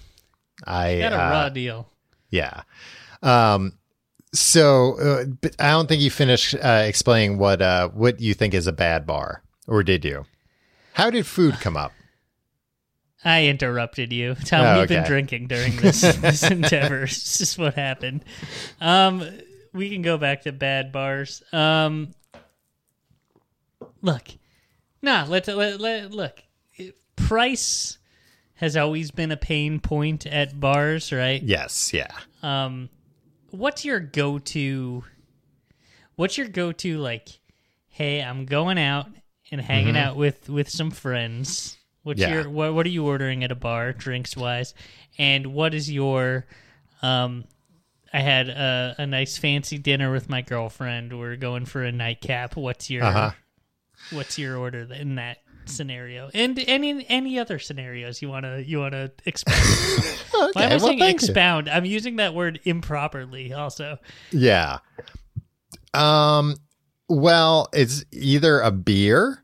[0.66, 1.90] I, I Got a uh, raw deal.
[2.30, 2.62] Yeah.
[3.22, 3.74] Um,
[4.32, 8.54] so, uh, but I don't think you finished uh, explaining what uh, what you think
[8.54, 10.24] is a bad bar, or did you?
[10.94, 11.92] How did food come up?
[13.24, 14.34] I interrupted you.
[14.34, 17.02] Tom, Oh, we've been drinking during this this endeavor.
[17.04, 18.24] It's just what happened.
[18.80, 19.22] Um,
[19.72, 21.42] we can go back to bad bars.
[21.52, 22.14] Um,
[24.02, 24.22] look,
[25.02, 25.24] nah.
[25.28, 26.42] Let's let, let look.
[27.16, 27.98] Price
[28.56, 31.42] has always been a pain point at bars, right?
[31.42, 32.10] Yes, yeah.
[32.42, 32.88] Um,
[33.50, 35.04] what's your go-to?
[36.16, 37.28] what's your go-to like?
[37.88, 39.06] Hey, I'm going out
[39.50, 41.76] and hanging out with with some friends.
[42.04, 42.20] What's.
[42.20, 42.32] Yeah.
[42.34, 42.72] your what?
[42.74, 44.72] What are you ordering at a bar, drinks wise?
[45.18, 46.46] And what is your
[47.02, 47.44] um?
[48.12, 51.18] I had a, a nice fancy dinner with my girlfriend.
[51.18, 52.56] We're going for a nightcap.
[52.56, 53.30] What's your Uh-huh.
[54.12, 56.30] what's your order in that scenario?
[56.32, 59.58] And any any other scenarios you wanna you wanna expound?
[60.52, 61.26] Why am I well, saying thank you.
[61.26, 61.68] expound?
[61.68, 63.52] I'm using that word improperly.
[63.52, 63.98] Also,
[64.30, 64.78] Yeah.
[65.92, 66.56] Um
[67.08, 69.43] well, it's either a beer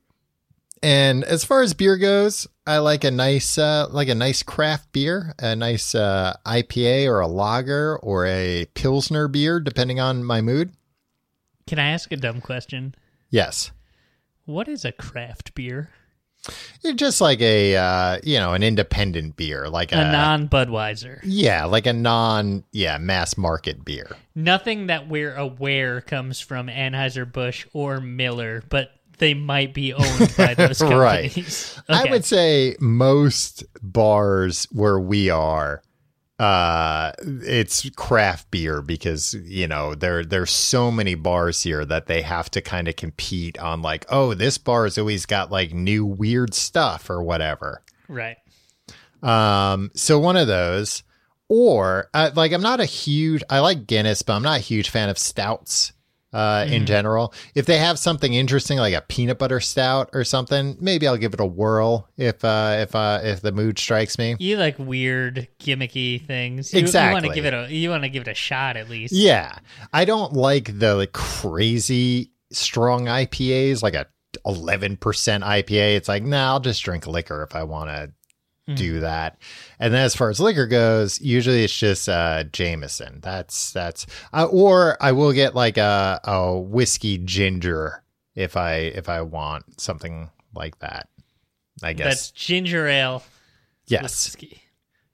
[0.82, 4.92] and as far as beer goes, I like a nice uh like a nice craft
[4.92, 10.40] beer, a nice uh IPA or a lager or a pilsner beer depending on my
[10.40, 10.72] mood.
[11.66, 12.94] can I ask a dumb question?
[13.30, 13.70] Yes.
[14.44, 15.90] What is a craft beer?
[16.82, 21.20] It's just like a uh you know, an independent beer, like a, A non Budweiser.
[21.22, 24.16] Yeah, like a non yeah, mass market beer.
[24.34, 30.34] Nothing that we're aware comes from Anheuser Busch or Miller, but they might be owned
[30.36, 30.98] by those companies.
[31.00, 31.32] Right.
[31.32, 31.80] companies.
[31.88, 35.82] I would say most bars where we are,
[36.40, 42.22] uh, it's craft beer because you know there there's so many bars here that they
[42.22, 46.04] have to kind of compete on like, oh, this bar has always got like new
[46.04, 47.82] weird stuff or whatever.
[48.08, 48.38] right.
[49.22, 51.02] Um, so one of those,
[51.48, 54.88] or uh, like I'm not a huge, I like Guinness, but I'm not a huge
[54.88, 55.92] fan of stouts.
[56.32, 60.76] Uh, in general, if they have something interesting like a peanut butter stout or something,
[60.80, 64.36] maybe I'll give it a whirl if uh, if uh, if the mood strikes me.
[64.38, 66.72] You like weird gimmicky things.
[66.72, 68.88] You, You want to give it a you want to give it a shot at
[68.88, 69.12] least.
[69.12, 69.58] Yeah,
[69.92, 74.06] I don't like the like crazy strong IPAs, like a
[74.46, 75.96] 11% IPA.
[75.96, 78.12] It's like, nah, I'll just drink liquor if I want to
[78.74, 79.38] do that.
[79.78, 83.20] And then as far as liquor goes, usually it's just uh Jameson.
[83.22, 88.02] That's that's uh, or I will get like a a whiskey ginger
[88.34, 91.08] if I if I want something like that.
[91.82, 92.06] I guess.
[92.06, 93.22] That's ginger ale.
[93.86, 94.02] yes.
[94.02, 94.62] Whiskey.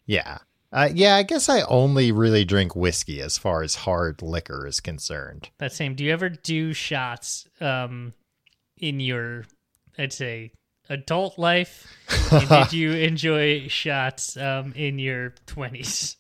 [0.07, 0.39] Yeah.
[0.73, 4.81] Uh, yeah, I guess I only really drink whiskey as far as hard liquor is
[4.81, 5.49] concerned.
[5.59, 5.95] That same.
[5.95, 8.13] Do you ever do shots um
[8.77, 9.45] in your
[9.97, 10.53] I'd say
[10.89, 11.87] adult life?
[12.49, 16.17] did you enjoy shots um in your 20s?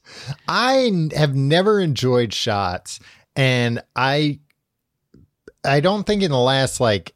[0.48, 2.98] I n- have never enjoyed shots,
[3.36, 4.40] and I,
[5.64, 7.14] I don't think in the last like,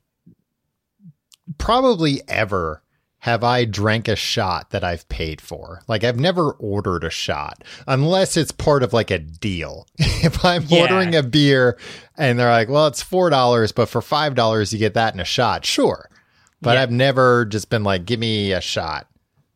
[1.58, 2.82] probably ever
[3.22, 5.82] have I drank a shot that I've paid for.
[5.86, 9.86] Like I've never ordered a shot unless it's part of like a deal.
[9.98, 10.82] if I'm Yeah.
[10.82, 11.78] ordering a beer
[12.16, 15.20] and they're like, "Well, it's four dollars, but for five dollars you get that in
[15.20, 16.08] a shot," sure.
[16.62, 16.82] But Yeah.
[16.82, 19.06] I've never just been like, "Give me a shot."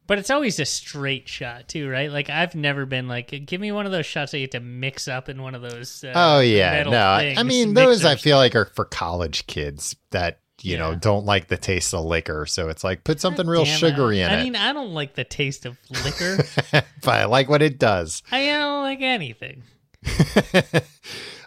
[0.07, 2.11] But it's always a straight shot too, right?
[2.11, 4.61] Like I've never been like, give me one of those shots that you have to
[4.61, 6.05] mix up in one of those.
[6.05, 6.99] Uh, Oh yeah, metal no.
[6.99, 10.95] I- I things, mean, those I feel like are for college kids that you know
[10.95, 12.45] don't like the taste of liquor.
[12.47, 14.93] So it's like put something real sugary I, in I it, I mean, I don't
[14.93, 16.39] like the taste of liquor.
[17.03, 18.23] but I like what it does.
[18.31, 19.63] I don't like anything.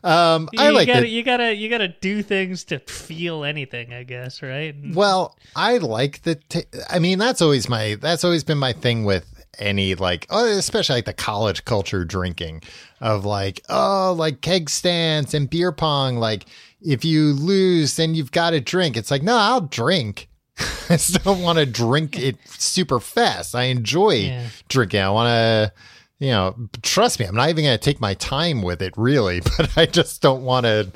[0.04, 3.94] Um, You, I like gotta, the you gotta, you gotta do things to feel anything.
[3.94, 4.76] I guess, right?
[4.94, 6.36] Well, I like the.
[6.36, 7.96] T- I mean, that's always my.
[8.00, 9.26] That's always been my thing with
[9.60, 12.62] any like, oh, especially like the college culture drinking
[13.02, 16.18] of like, oh, like keg stands and beer pong.
[16.18, 16.46] Like,
[16.82, 18.96] if you lose, then you've got to drink.
[18.98, 20.30] It's like, no, I'll drink.
[20.90, 23.56] I don't want to drink it super fast.
[23.56, 24.48] I enjoy Yeah.
[24.68, 25.02] drinking.
[25.02, 25.74] I want to.
[26.20, 29.42] You know, trust me, I'm not even going to take my time with it, really,
[29.58, 30.92] but I just don't want to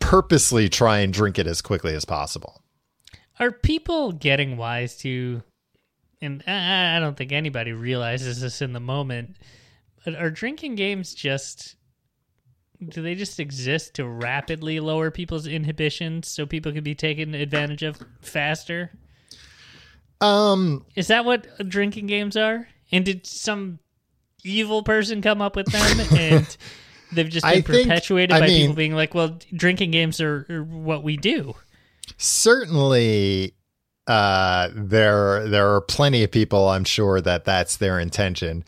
[0.00, 2.62] purposely try and drink it as quickly as possible.
[3.40, 5.42] Are people getting wise to?
[6.20, 9.36] And I I don't think anybody realizes this in the moment.
[10.04, 11.76] But are drinking games just?
[12.86, 17.82] Do they just exist to rapidly lower people's inhibitions so people can be taken advantage
[17.82, 18.90] of faster?
[20.20, 22.68] Um, Is that what drinking games are?
[22.92, 23.78] And did some
[24.44, 26.56] evil person come up with them and
[27.12, 30.20] they've just I been think- perpetuated I by mean- people being like, well, drinking games
[30.20, 31.54] are, are what we do.
[32.18, 33.54] certainly,
[34.06, 36.68] uh, there there are plenty of people.
[36.68, 38.64] I'm sure that that's their intention,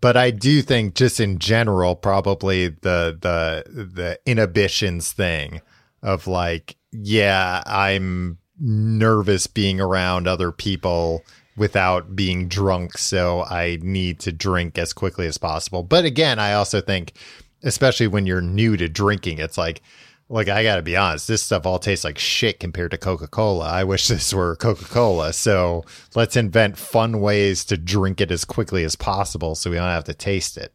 [0.00, 5.60] but I do think, just in general, probably the the the inhibitions thing
[6.02, 11.22] of like, yeah, I'm nervous being around other people
[11.58, 15.82] without being drunk, so I need to drink as quickly as possible.
[15.82, 17.12] But again, I also think,
[17.62, 19.82] especially when you're new to drinking, it's like,
[20.28, 23.68] like I gotta be honest, this stuff all tastes like shit compared to Coca Cola.
[23.68, 25.32] I wish this were Coca Cola.
[25.32, 25.84] So
[26.14, 30.04] let's invent fun ways to drink it as quickly as possible, so we don't have
[30.04, 30.72] to taste it.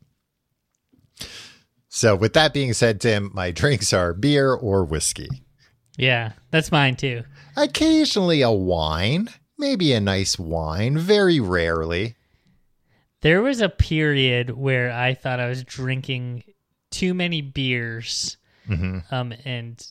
[1.95, 5.29] So, with that being said, Tim, my drinks are beer or whiskey.
[5.95, 7.21] Yeah, that's mine too.
[7.55, 12.15] Occasionally a wine, maybe a nice wine, very rarely.
[13.21, 16.43] There was a period where I thought I was drinking
[16.91, 18.37] too many beers.
[18.67, 18.99] Mm-hmm.
[19.13, 19.85] Um, and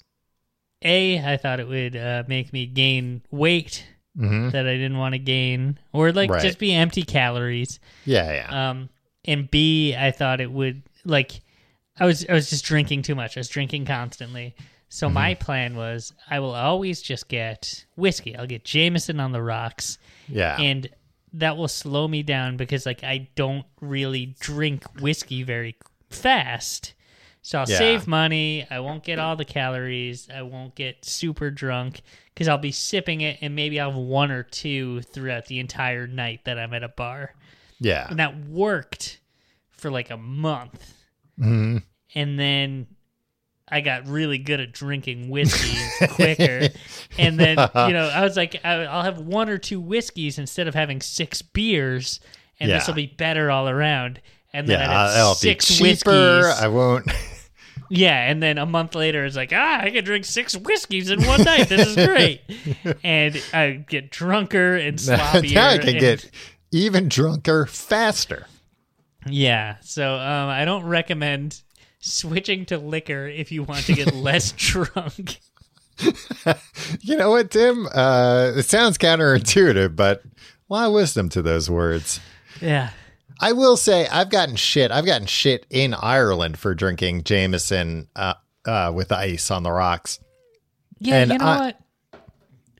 [0.82, 4.50] A, I thought it would uh, make me gain weight Mm-hmm.
[4.50, 6.42] that I didn't want to gain, or like Right.
[6.42, 7.80] just be empty calories.
[8.04, 8.68] Yeah, yeah.
[8.70, 8.90] Um,
[9.24, 11.40] and B, I thought it would like
[11.98, 13.38] I was I was just drinking too much.
[13.38, 14.54] I was drinking constantly.
[14.94, 15.14] So Mm-hmm.
[15.14, 18.36] my plan was I will always just get whiskey.
[18.36, 19.96] I'll get Jameson on the rocks,
[20.28, 20.58] yeah.
[20.60, 20.86] and
[21.32, 25.76] that will slow me down because like I don't really drink whiskey very
[26.10, 26.92] fast.
[27.40, 27.78] So I'll Yeah.
[27.78, 28.66] save money.
[28.70, 30.28] I won't get all the calories.
[30.28, 32.02] I won't get super drunk
[32.34, 36.06] because I'll be sipping it and maybe I'll have one or two throughout the entire
[36.06, 37.34] night that I'm at a bar
[37.80, 38.08] yeah.
[38.10, 39.20] and that worked
[39.70, 40.94] for like a month.
[41.40, 41.78] Mm-hmm.
[42.14, 42.86] And then
[43.72, 46.68] I got really good at drinking whiskey quicker.
[47.18, 50.74] And then, you know, I was like, I'll have one or two whiskeys instead of
[50.74, 52.20] having six beers,
[52.60, 52.78] and Yeah.
[52.78, 54.20] this will be better all around.
[54.52, 55.82] And then Yeah, I'd have that'll be six cheaper.
[56.42, 56.60] whiskeys.
[56.62, 57.10] I won't.
[57.88, 61.24] Yeah, and then a month later, it's like, ah, I can drink six whiskeys in
[61.26, 61.68] one night.
[61.68, 62.40] This is great.
[63.04, 65.54] and I get drunker and sloppier.
[65.54, 66.30] now I can and- get
[66.70, 68.46] even drunker faster.
[69.26, 71.60] Yeah, so um, I don't recommend
[72.02, 75.40] switching to liquor if you want to get less drunk.
[77.00, 77.86] You know what, Tim?
[77.94, 82.18] Uh, it sounds counterintuitive, but a lot of wisdom to those words.
[82.60, 82.90] Yeah.
[83.40, 84.90] I will say I've gotten shit.
[84.90, 88.34] I've gotten shit in Ireland for drinking Jameson uh,
[88.64, 90.18] uh, with ice on the rocks.
[90.98, 91.78] Yeah, And you know I- what?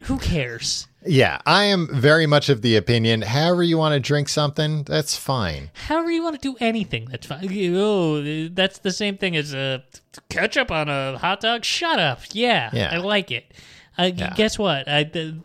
[0.03, 0.89] Who cares?
[1.05, 3.23] Yeah, I am very much of the opinion.
[3.23, 5.71] However, you want to drink something, that's fine.
[5.89, 7.49] However you want to do anything, that's fine.
[7.77, 9.83] Oh, that's the same thing as a
[10.29, 11.65] ketchup on a hot dog.
[11.65, 12.21] Shut up.
[12.33, 12.91] Yeah, Yeah.
[12.93, 13.53] I like it.
[13.99, 14.33] Uh, Yeah.
[14.37, 14.89] Guess what?
[14.89, 15.39] I, the,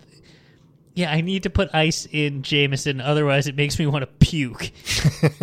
[0.93, 4.71] yeah, I need to put ice in Jameson, otherwise it makes me want to puke.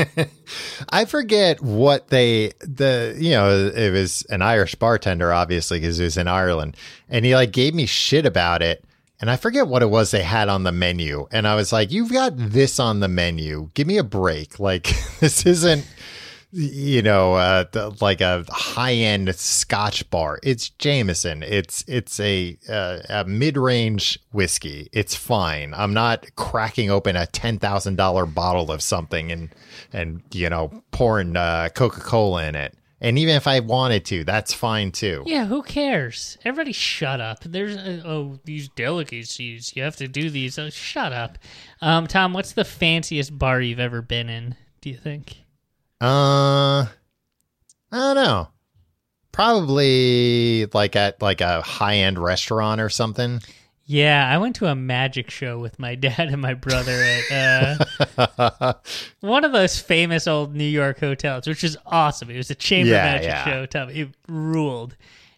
[0.90, 6.04] I forget what they the you know it was an Irish bartender obviously because it
[6.04, 6.76] was in Ireland
[7.08, 8.84] and he like gave me shit about it
[9.20, 11.26] and I forget what it was they had on the menu.
[11.30, 13.70] And I was like you've got this on the menu.
[13.74, 14.58] Give me a break.
[14.64, 15.86] Like this isn't
[16.50, 20.38] you know uh the, like a high end Scotch bar.
[20.42, 21.42] It's Jameson.
[21.42, 24.88] It's it's a uh, a mid range whiskey.
[24.92, 25.74] It's fine.
[25.74, 29.54] I'm not cracking open a ten thousand dollar bottle of something and
[29.92, 32.74] and you know pouring uh, Coca Cola in it.
[33.04, 35.24] And even if I wanted to, that's fine too.
[35.26, 36.38] Yeah, who cares?
[36.42, 37.44] Everybody shut up.
[37.44, 39.76] There's uh, oh these delicacies.
[39.76, 40.58] You have to do these.
[40.58, 41.36] Oh, shut up.
[41.82, 44.56] Um, Tom, what's the fanciest bar you've ever been in?
[44.80, 45.36] Do you think?
[46.00, 46.88] Uh, I
[47.92, 48.48] don't know.
[49.32, 53.42] Probably like at like a high end restaurant or something.
[53.86, 56.92] Yeah, I went to a magic show with my dad and my brother
[57.30, 57.78] at
[58.28, 58.72] uh,
[59.20, 62.30] one of those famous old New York hotels, which is awesome.
[62.30, 63.44] It was a chamber Yeah, magic yeah.
[63.44, 63.66] show.
[63.66, 64.96] Tom, it ruled.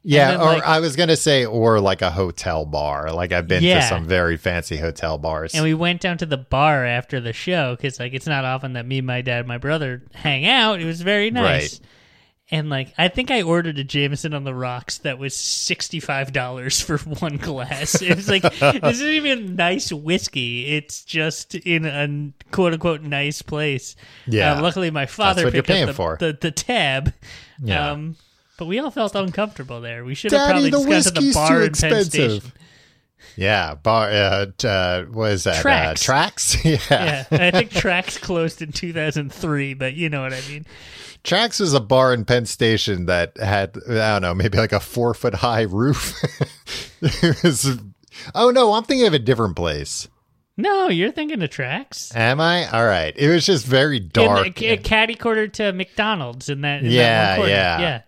[0.09, 3.11] Yeah, then, or like- I was gonna say, or like a hotel bar.
[3.13, 3.81] Like I've been Yeah.
[3.81, 5.53] to some very fancy hotel bars.
[5.53, 8.75] And we went down to the bar after the show because, like, it's not often
[8.75, 10.81] that me, my dad, and my brother hang out.
[10.81, 11.81] It was very nice.
[11.81, 11.89] Right.
[12.49, 16.33] And like, I think I ordered a Jameson on the rocks that was sixty five
[16.33, 18.01] dollars for one glass.
[18.01, 20.77] It was like this isn't even nice whiskey.
[20.77, 23.97] It's just in a quote unquote nice place.
[24.27, 24.55] Yeah.
[24.55, 26.17] Uh, luckily, my father picked up the, for.
[26.21, 27.13] The, the tab.
[27.61, 27.91] Yeah.
[27.91, 28.17] Um,
[28.59, 30.05] but we all felt uncomfortable there.
[30.05, 32.05] We should have probably just gone to the bar in Penn.
[32.05, 32.53] Station.
[33.37, 34.09] yeah, bar.
[34.09, 35.61] Uh, uh, what is that?
[35.61, 36.03] Tracks.
[36.03, 36.65] Uh, tracks.
[36.65, 36.79] yeah.
[36.91, 40.65] Yeah, I think Tracks closed in two thousand three, but you know what I mean.
[41.27, 44.81] Tracks was a bar in Penn Station that had I don't know maybe like a
[44.81, 46.15] four foot high roof.
[47.03, 47.79] It was-
[48.35, 50.09] oh no, I'm thinking of a different place.
[50.57, 52.11] No, you're thinking of Tracks.
[52.17, 52.67] Am I?
[52.71, 53.13] All right.
[53.15, 54.63] It was just very In dark.
[54.63, 56.83] a caddy quarter to McDonald's in that.
[56.83, 57.51] In Yeah, that corner.
[57.51, 57.79] yeah.
[57.81, 58.01] yeah,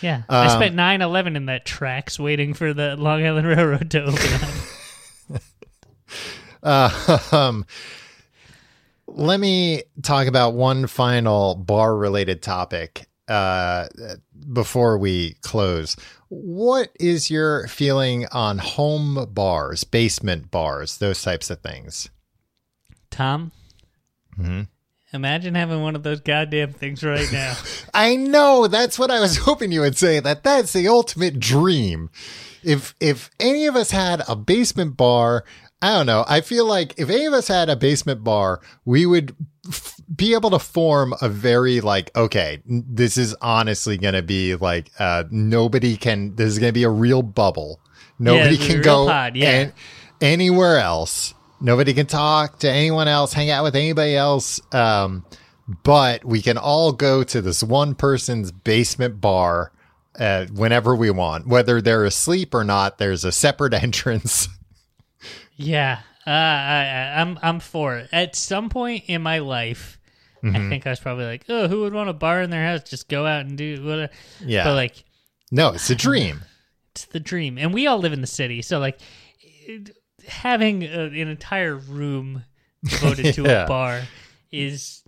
[0.00, 0.22] yeah.
[0.30, 4.32] I Um, spent 9-11 in that Tracks waiting for the Long Island Railroad to open
[5.34, 5.42] up.
[6.62, 7.66] Uh, um,
[9.16, 13.86] let me talk about one final bar related topic uh,
[14.52, 15.96] before we close.
[16.28, 22.10] What is your feeling on home bars, basement bars, those types of things?
[23.10, 23.52] Tom,
[24.38, 24.62] Mm-hmm.
[25.14, 27.56] imagine having one of those goddamn things right now.
[27.94, 30.20] I know that's what I was hoping you would say.
[30.20, 32.10] That that's the ultimate dream.
[32.62, 35.44] If if any of us had a basement bar,
[35.86, 36.24] I don't know.
[36.26, 39.36] I feel like if any of us had a basement bar, we would
[39.68, 44.56] f- be able to form a very like, okay, this is honestly going to be
[44.56, 47.78] like, uh, nobody can, this is going to be a real bubble.
[48.18, 49.50] Nobody a can go pod, yeah.
[49.50, 49.72] an-
[50.20, 51.34] anywhere else.
[51.60, 54.60] Nobody can talk to anyone else, hang out with anybody else.
[54.74, 55.24] Um,
[55.84, 59.70] but we can all go to this one person's basement bar
[60.18, 62.98] uh, whenever we want, whether they're asleep or not.
[62.98, 64.48] There's a separate entrance.
[65.56, 68.08] Yeah, uh, I, I'm I'm for it.
[68.12, 69.98] At some point in my life,
[70.44, 70.54] Mm-hmm.
[70.54, 72.82] I think I was probably like, "Oh, who would want a bar in their house?
[72.88, 74.12] Just go out and do whatever."
[74.44, 74.64] Yeah.
[74.64, 75.04] But like,
[75.50, 76.42] No, it's a dream.
[76.92, 78.98] it's the dream, and we all live in the city, so like,
[80.28, 82.44] having a, an entire room
[82.84, 84.02] devoted to a bar
[84.52, 85.02] is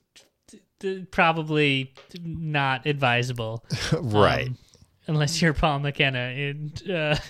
[1.10, 3.64] probably not advisable.
[3.92, 4.48] right.
[4.48, 4.58] Um,
[5.08, 7.16] unless you're Paul McKenna in uh,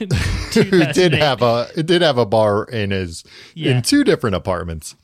[0.55, 3.25] Who did have a it did have a bar in his
[3.55, 3.77] Yeah.
[3.77, 4.95] in two different apartments.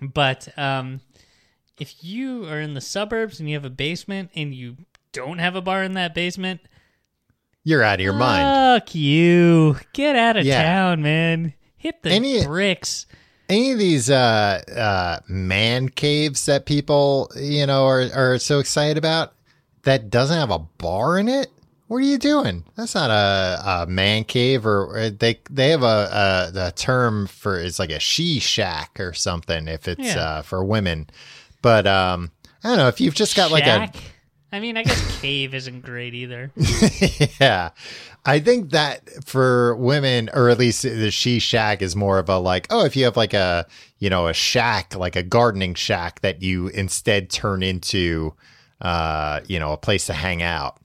[0.00, 1.00] But um,
[1.78, 4.76] if you are in the suburbs and you have a basement and you
[5.12, 6.60] don't have a bar in that basement,
[7.62, 8.82] You're out of your mind.
[8.82, 9.76] fuck you.
[9.92, 10.62] Get out of Yeah.
[10.62, 11.54] town, man.
[11.76, 13.06] Hit the Any- bricks.
[13.48, 18.96] Any of these uh uh man caves that people, you know, are are so excited
[18.96, 19.34] about
[19.82, 21.50] that doesn't have a bar in it?
[21.86, 22.64] What are you doing?
[22.76, 27.26] That's not a, a man cave, or, or they they have a, a a term
[27.26, 30.18] for it's like a she shack or something if it's Yeah.
[30.20, 31.08] uh, for women.
[31.60, 32.30] But um,
[32.62, 33.96] I don't know if you've just got like a Shack?
[34.52, 36.52] I mean, I guess cave isn't great either.
[37.40, 37.70] yeah.
[38.24, 42.38] I think that for women, or at least the she shack is more of a
[42.38, 43.66] like, oh, if you have like a,
[43.98, 48.32] you know, a shack, like a gardening shack that you instead turn into,
[48.80, 50.78] uh, you know, a place to hang out.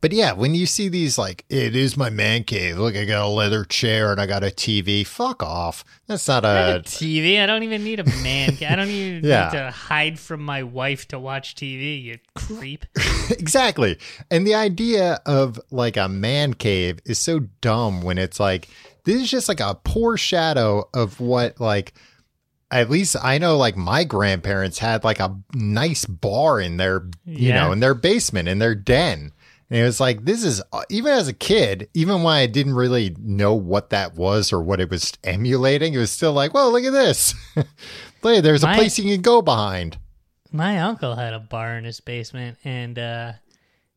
[0.00, 2.78] But yeah, when you see these, like, it is my man cave.
[2.78, 5.06] Look, I got a leather chair and I got a TV.
[5.06, 5.84] Fuck off.
[6.06, 6.76] That's not a.
[6.76, 7.40] a TV.
[7.40, 8.56] I don't even need a man.
[8.56, 9.50] ca- I don't even Yeah.
[9.52, 12.02] need to hide from my wife to watch TV.
[12.02, 12.84] You creep.
[13.30, 13.98] exactly.
[14.30, 18.68] And the idea of like a man cave is so dumb when it's like
[19.04, 21.94] this is just like a poor shadow of what like
[22.70, 27.48] at least I know like my grandparents had like a nice bar in their you
[27.48, 27.64] Yeah.
[27.64, 29.32] know in their basement in their den.
[29.70, 33.14] And it was like this is even as a kid, even when I didn't really
[33.20, 36.82] know what that was or what it was emulating, it was still like, well, look
[36.84, 37.34] at this.
[38.22, 39.96] Look, there's a place you can go behind.
[40.52, 43.32] My uncle had a bar in his basement, and uh,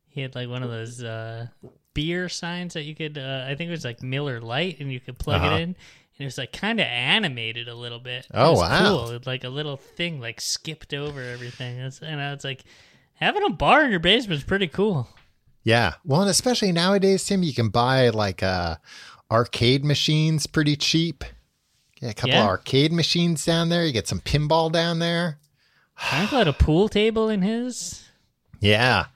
[0.06, 1.48] he had like one of those uh,
[1.92, 3.18] beer signs that you could.
[3.18, 5.56] Uh, I think it was like Miller Lite, and you could plug Uh-huh.
[5.56, 5.68] it in.
[6.16, 8.26] And it was like kind of animated a little bit.
[8.26, 9.06] It Oh, was wow.
[9.08, 9.18] Cool.
[9.26, 11.80] Like a little thing like skipped over everything.
[11.80, 12.62] And I was like,
[13.14, 15.08] having a bar in your basement is pretty cool.
[15.64, 15.94] Yeah.
[16.04, 18.76] Well, and especially nowadays, Tim, you can buy like uh
[19.30, 21.24] arcade machines pretty cheap.
[22.00, 22.42] Get a couple Yeah.
[22.44, 23.84] of arcade machines down there.
[23.84, 25.38] You get some pinball down there.
[26.12, 28.04] I've got a pool table in his.
[28.60, 29.06] Yeah.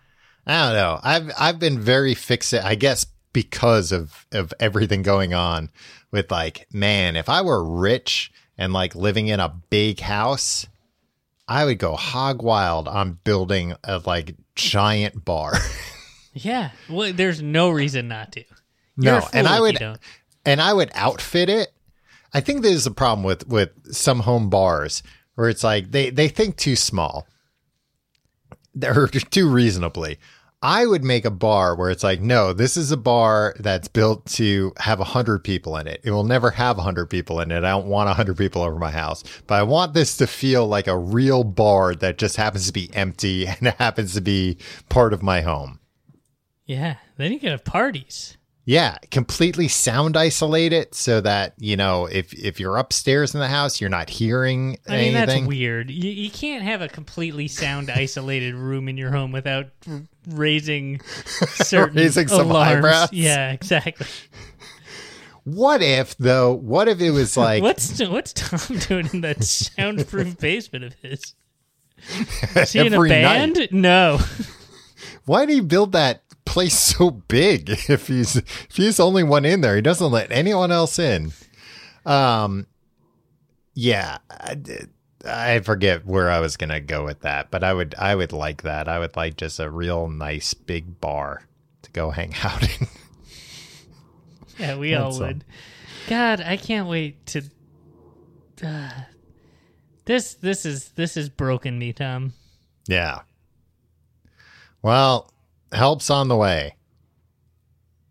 [0.47, 1.01] I don't know.
[1.03, 5.71] I've I've been very fixated, I guess, because of of everything going on
[6.11, 10.67] with like, man, if I were rich and like living in a big house,
[11.47, 15.53] I would go hog wild on building a like giant bar.
[16.45, 16.71] Yeah.
[16.89, 18.45] Well, there's no reason not to.
[18.97, 19.81] You're No, and I would
[20.45, 21.69] and I would outfit it.
[22.33, 25.03] I think there's a problem with with some home bars
[25.35, 27.27] where it's like they they think too small.
[28.75, 30.19] They're too reasonably.
[30.61, 34.27] I would make a bar where it's like, no, this is a bar that's built
[34.33, 36.01] to have a hundred people in it.
[36.03, 37.59] It will never have a hundred people in it.
[37.63, 40.67] I don't want a hundred people over my house, but I want this to feel
[40.67, 44.59] like a real bar that just happens to be empty and happens to be
[44.89, 45.79] part of my home.
[46.69, 46.97] Yeah.
[47.17, 48.37] Then you can have parties.
[48.69, 53.49] Yeah, completely sound isolate it so that you know if if you're upstairs in the
[53.49, 55.45] house, you're not hearing I mean, anything.
[55.45, 55.91] that's weird.
[55.91, 60.01] You, you can't have a completely sound isolated room in your home without hmm.
[60.29, 61.01] raising
[61.55, 62.77] certain Raising some alarms.
[62.77, 63.09] eyebrows?
[63.11, 64.07] Yeah, exactly.
[65.45, 66.53] What if though?
[66.53, 71.33] What if it was like what's what's Tom doing in that soundproof basement of his?
[72.55, 73.57] Is he in a band?
[73.57, 73.73] night?
[73.73, 74.19] No.
[75.25, 77.71] Why did he build that place so big?
[77.89, 81.33] If he's if he's the only one in there, he doesn't let anyone else in.
[82.05, 82.67] Um,
[83.75, 84.57] yeah, I,
[85.25, 88.63] I forget where I was gonna go with that, but I would I would like
[88.63, 88.89] that.
[88.89, 91.43] I would like just a real nice big bar
[91.83, 92.89] to go hang out in.
[94.59, 95.45] Yeah, we all would.
[96.09, 97.43] God, I can't wait to.
[98.65, 98.91] Uh,
[100.05, 102.33] this this is this has broken me, Tom.
[102.87, 103.21] Yeah.
[104.83, 105.31] Well,
[105.73, 106.77] help's on the way.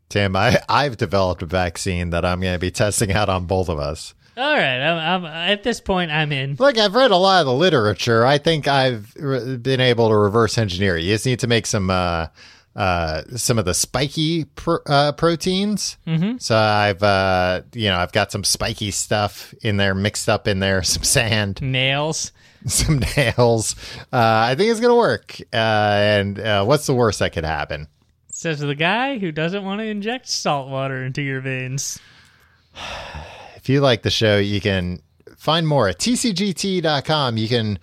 [0.10, 3.70] Tim, I, I've developed a vaccine that I'm going to be testing out on both
[3.70, 4.14] of us.
[4.38, 6.12] All right, I'm, I'm at this point.
[6.12, 6.56] I'm in.
[6.60, 8.24] Look, I've read a lot of the literature.
[8.24, 10.96] I think I've re- been able to reverse engineer.
[10.96, 12.28] You just need to make some uh,
[12.76, 15.98] uh, some of the spiky pr- uh, proteins.
[16.06, 16.38] Mm-hmm.
[16.38, 20.60] So I've uh, you know I've got some spiky stuff in there mixed up in
[20.60, 22.32] there, some sand, Nails.
[22.74, 23.76] some nails.
[24.12, 25.38] Uh, I think it's gonna work.
[25.54, 27.88] Uh, and uh, what's the worst that could happen?
[28.30, 32.00] Says the guy who doesn't want to inject salt water into your veins.
[33.56, 35.02] If you like the show, you can
[35.36, 37.38] find more at tcgt.com.
[37.38, 37.80] You can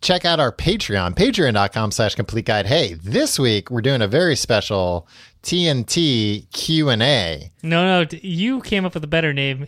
[0.00, 2.66] check out our Patreon, patreon.com slash complete guide.
[2.66, 5.06] Hey, this week we're doing a very special
[5.42, 7.50] TNT Q&A.
[7.62, 9.66] No, no, you came up with a better name.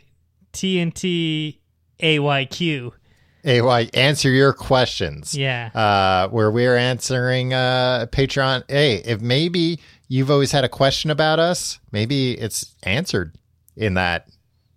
[0.53, 1.59] TNT
[2.00, 2.92] AYQ.
[3.45, 5.36] AY, answer your questions.
[5.36, 5.70] Yeah.
[5.74, 8.64] Uh, where we're answering uh, Patreon.
[8.68, 13.34] Hey, if maybe you've always had a question about us, maybe it's answered
[13.76, 14.28] in that.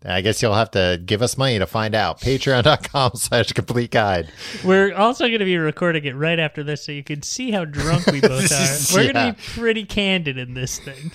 [0.07, 2.21] I guess you'll have to give us money to find out.
[2.21, 4.31] Patreon.com slash complete guide.
[4.63, 7.65] We're also going to be recording it right after this so you can see how
[7.65, 8.95] drunk we both are.
[8.95, 11.11] We're going to be pretty candid in this thing.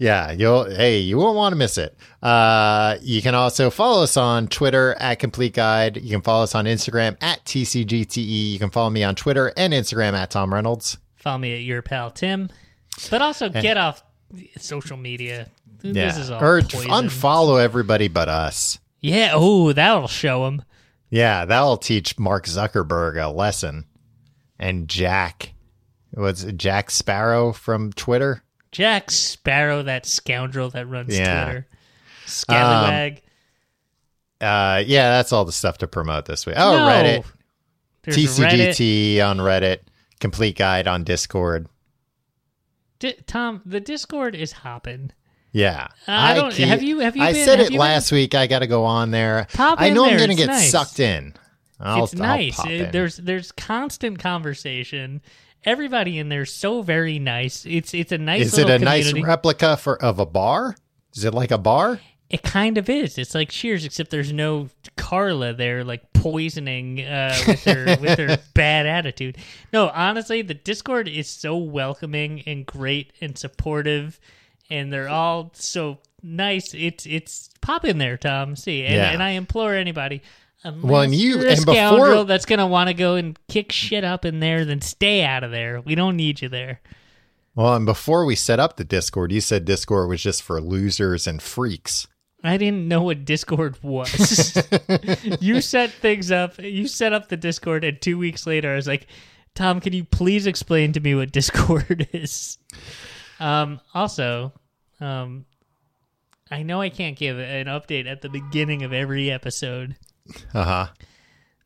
[0.00, 1.94] Yeah, you'll hey, you won't want to miss it.
[2.22, 5.98] Uh, you can also follow us on Twitter at Complete Guide.
[5.98, 8.52] You can follow us on Instagram at TCGTE.
[8.52, 10.96] You can follow me on Twitter and Instagram at Tom Reynolds.
[11.16, 12.48] Follow me at your pal Tim.
[13.10, 14.02] But also get off
[14.56, 15.48] social media.
[15.82, 16.90] Yeah, This is all or poison.
[16.90, 18.78] unfollow everybody but us.
[19.00, 20.62] Yeah, oh, that'll show him.
[21.10, 23.84] Yeah, that'll teach Mark Zuckerberg a lesson.
[24.58, 25.52] And Jack,
[26.14, 28.42] was it, Jack Sparrow from Twitter?
[28.72, 31.44] Jack Sparrow, that scoundrel that runs Yeah.
[31.44, 31.66] Twitter.
[32.26, 33.22] Scallywag.
[34.40, 36.56] Uh, yeah, that's all the stuff to promote this week.
[36.58, 36.86] Oh, No.
[36.88, 37.24] Reddit,
[38.02, 38.68] There's Reddit.
[38.70, 39.80] TCGT on Reddit,
[40.20, 41.66] Complete Guide on Discord.
[43.00, 45.10] Di- Tom, the Discord is hopping.
[45.52, 48.34] Yeah, I don't- have you- have you I been- said it last week.
[48.36, 49.46] I got to go on there.
[49.52, 50.70] Pop I know I'm going to get nice.
[50.70, 51.34] sucked in.
[51.80, 52.60] I'll, it's nice.
[52.60, 52.90] Uh, in.
[52.92, 55.22] There's there's constant conversation.
[55.64, 57.66] Everybody in there so very nice.
[57.66, 58.46] It's it's a nice.
[58.46, 60.76] Is it a nice replica for of a bar?
[61.14, 62.00] Is it like a bar?
[62.30, 63.18] It kind of is.
[63.18, 68.38] It's like Cheers, except there's no Carla there, like poisoning uh, with her with her
[68.54, 69.36] bad attitude.
[69.72, 74.20] No, honestly, the Discord is so welcoming and great and supportive,
[74.70, 76.72] and they're all so nice.
[76.72, 78.54] It's it's pop in there, Tom.
[78.56, 79.10] See, and, Yeah.
[79.10, 80.22] and I implore anybody.
[80.64, 84.40] Well, and you- and before- that's gonna want to go and kick shit up in
[84.40, 85.80] there, then stay out of there.
[85.80, 86.80] We don't need you there.
[87.54, 91.26] Well, and before we set up the Discord, you said Discord was just for losers
[91.26, 92.06] and freaks.
[92.44, 94.56] I didn't know what Discord was.
[95.40, 96.58] you set things up.
[96.58, 99.08] You set up the Discord, and two weeks later, I was like,
[99.54, 102.56] "Tom, can you please explain to me what Discord is?"
[103.40, 104.52] Um, also,
[105.00, 105.44] um,
[106.50, 109.96] I know I can't give an update at the beginning of every episode,
[110.54, 110.86] Uh huh.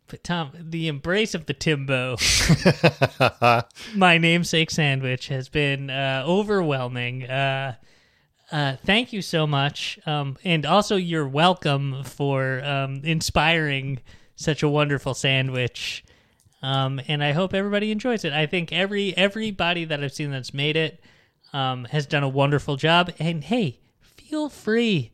[0.09, 2.17] but Tom, the embrace of the Timbo,
[3.95, 7.25] my namesake sandwich, has been uh, overwhelming.
[7.25, 7.75] Uh,
[8.53, 14.01] uh, thank you so much, um, and also you're welcome for um, inspiring
[14.37, 16.05] such a wonderful sandwich.
[16.62, 18.33] Um, and I hope everybody enjoys it.
[18.33, 21.01] I think every everybody that I've seen that's made it
[21.53, 23.12] um, has done a wonderful job.
[23.19, 25.11] And hey, feel free,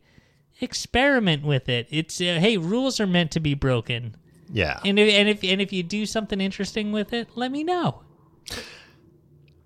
[0.61, 1.87] experiment with it.
[1.89, 4.15] It's uh, hey, rules are meant to be broken.
[4.51, 4.79] Yeah.
[4.83, 8.01] And if, and if and if you do something interesting with it, let me know.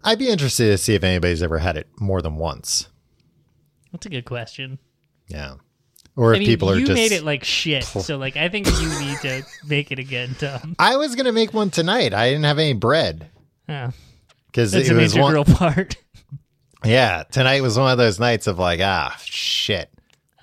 [0.04, 2.90] I'd be interested to see if anybody's ever had it more than once.
[3.92, 4.78] That's a good question.
[5.28, 5.56] Yeah.
[6.16, 6.96] Or if mean, people are you just.
[6.96, 10.76] made it like shit, so like I think you need to make it again, Tom.
[10.80, 12.14] I was gonna make one tonight.
[12.14, 13.30] I didn't have any bread
[13.68, 13.92] Yeah,
[14.48, 15.44] because it was one.
[15.46, 15.98] part.
[16.84, 19.90] Yeah, tonight was one of those nights of like, ah, shit.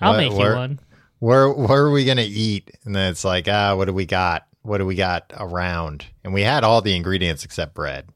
[0.03, 0.79] I'll What- make you one.
[1.19, 2.71] Where where are we gonna eat?
[2.83, 4.45] And then it's like, ah, what do we got?
[4.61, 6.05] What do we got around?
[6.23, 8.09] And we had all the ingredients except bread.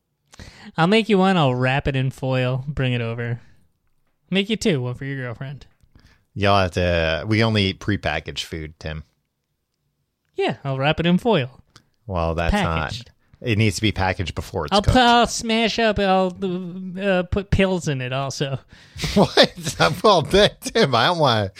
[0.76, 1.38] I'll make you one.
[1.38, 2.66] I'll wrap it in foil.
[2.68, 3.40] Bring it over.
[4.30, 4.82] Make you two.
[4.82, 5.66] One for your girlfriend.
[6.34, 7.24] Y'all have to.
[7.28, 9.04] We only eat prepackaged food, Tim.
[10.36, 11.62] Yeah, I'll wrap it in foil.
[12.06, 13.08] Well, that's Packaged.
[13.08, 13.16] not.
[13.40, 14.96] It needs to be packaged before it's I'll cooked.
[14.96, 16.00] put, I'll smash up.
[16.00, 16.36] I'll
[17.00, 18.58] uh, put pills in it also.
[19.14, 19.76] what?
[20.04, 21.52] well, that, Tim, I don't want.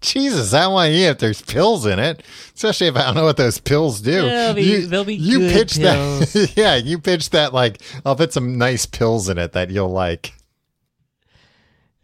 [0.00, 2.22] Jesus, I don't want to eat if there's pills in it,
[2.54, 4.22] especially if I don't know what those pills do.
[4.22, 6.32] They'll be- you, they'll be you pitched pills.
[6.34, 6.52] that.
[6.56, 10.34] yeah, you pitch that like I'll put some nice pills in it that you'll like.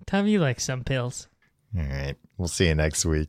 [0.07, 1.29] Tom, you like some pills.
[1.77, 3.29] All right, we'll see you next week.